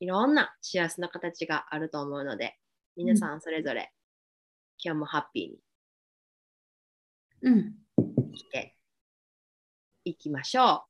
[0.00, 2.56] いろんな幸せな形があると思うので、
[2.96, 3.92] 皆さんそれぞれ、
[4.82, 5.58] 今日もハッピーに
[7.42, 7.74] うん。
[7.96, 8.76] 生きて
[10.04, 10.64] いきましょう。
[10.66, 10.84] あ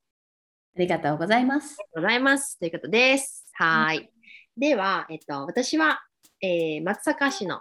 [0.77, 1.77] ありがとうございます。
[1.77, 2.59] りがとうございます。
[2.59, 3.47] ということです。
[3.55, 4.11] はーい。
[4.57, 6.01] では、えっと、私は、
[6.41, 7.61] えー松阪市の、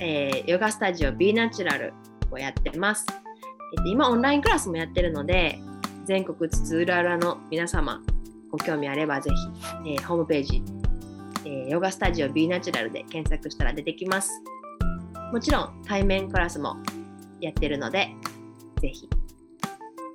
[0.00, 1.92] えーヨガスタジオ B ナチュラル
[2.30, 3.06] をやってます。
[3.10, 5.60] えっと、今、オンラインクラスもやってるので、
[6.06, 8.02] 全国津々浦々の皆様、
[8.50, 9.30] ご興味あればぜ
[9.84, 10.62] ひ、えーホームページ、
[11.44, 14.30] えーヨガスタジオ B ナチュラルで検索したら出てきます。
[15.32, 16.76] もちろん、対面クラスも
[17.40, 18.08] やってるので、
[18.80, 19.08] ぜひ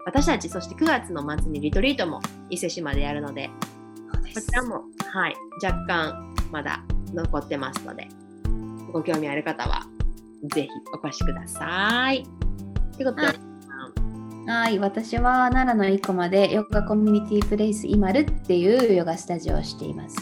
[0.05, 3.49] 私たち、そして9月の末にリトリートも伊勢市までやるので
[4.35, 6.83] こちらも、はい、若干まだ
[7.13, 8.07] 残ってますので、
[8.95, 9.81] ご興味ある方は、
[10.53, 12.23] ぜひお越しください。
[12.93, 13.37] ということで、
[14.49, 20.15] はい、私は奈良の生駒でヨガコミュニティプレイスイマルっていうヨガスタジオをしています。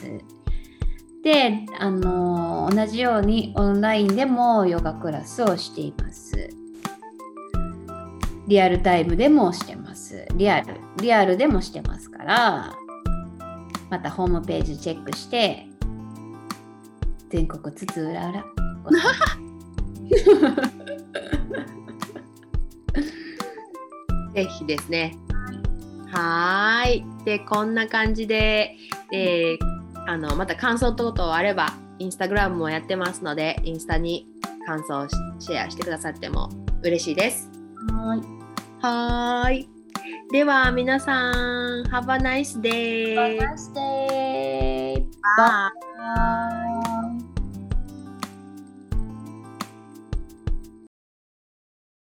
[1.24, 6.49] で、あの同じようにオンラインでもヨガクラスをしています。
[8.47, 10.26] リアルタイムでもしてます。
[10.34, 12.74] リアル、リアルでもしてますから、
[13.91, 15.67] またホームページチェックして、
[17.34, 18.45] 全国津々浦々
[24.36, 25.17] ぜひですね。
[26.11, 27.05] はーい。
[27.25, 28.75] で、こんな感じで、
[29.09, 29.57] で
[30.05, 34.27] あのまた感想等々あれば、インスタグラムもやってますので、インスタに
[34.67, 35.07] 感想を
[35.39, 36.51] シェアしてくださっても
[36.84, 37.49] 嬉しいです。
[37.91, 38.19] はい
[38.79, 39.69] はーい。
[40.31, 43.39] では皆さん、Have a nice day!
[43.39, 43.73] Namaste.
[45.36, 45.71] Bye.
[45.97, 47.02] Bye.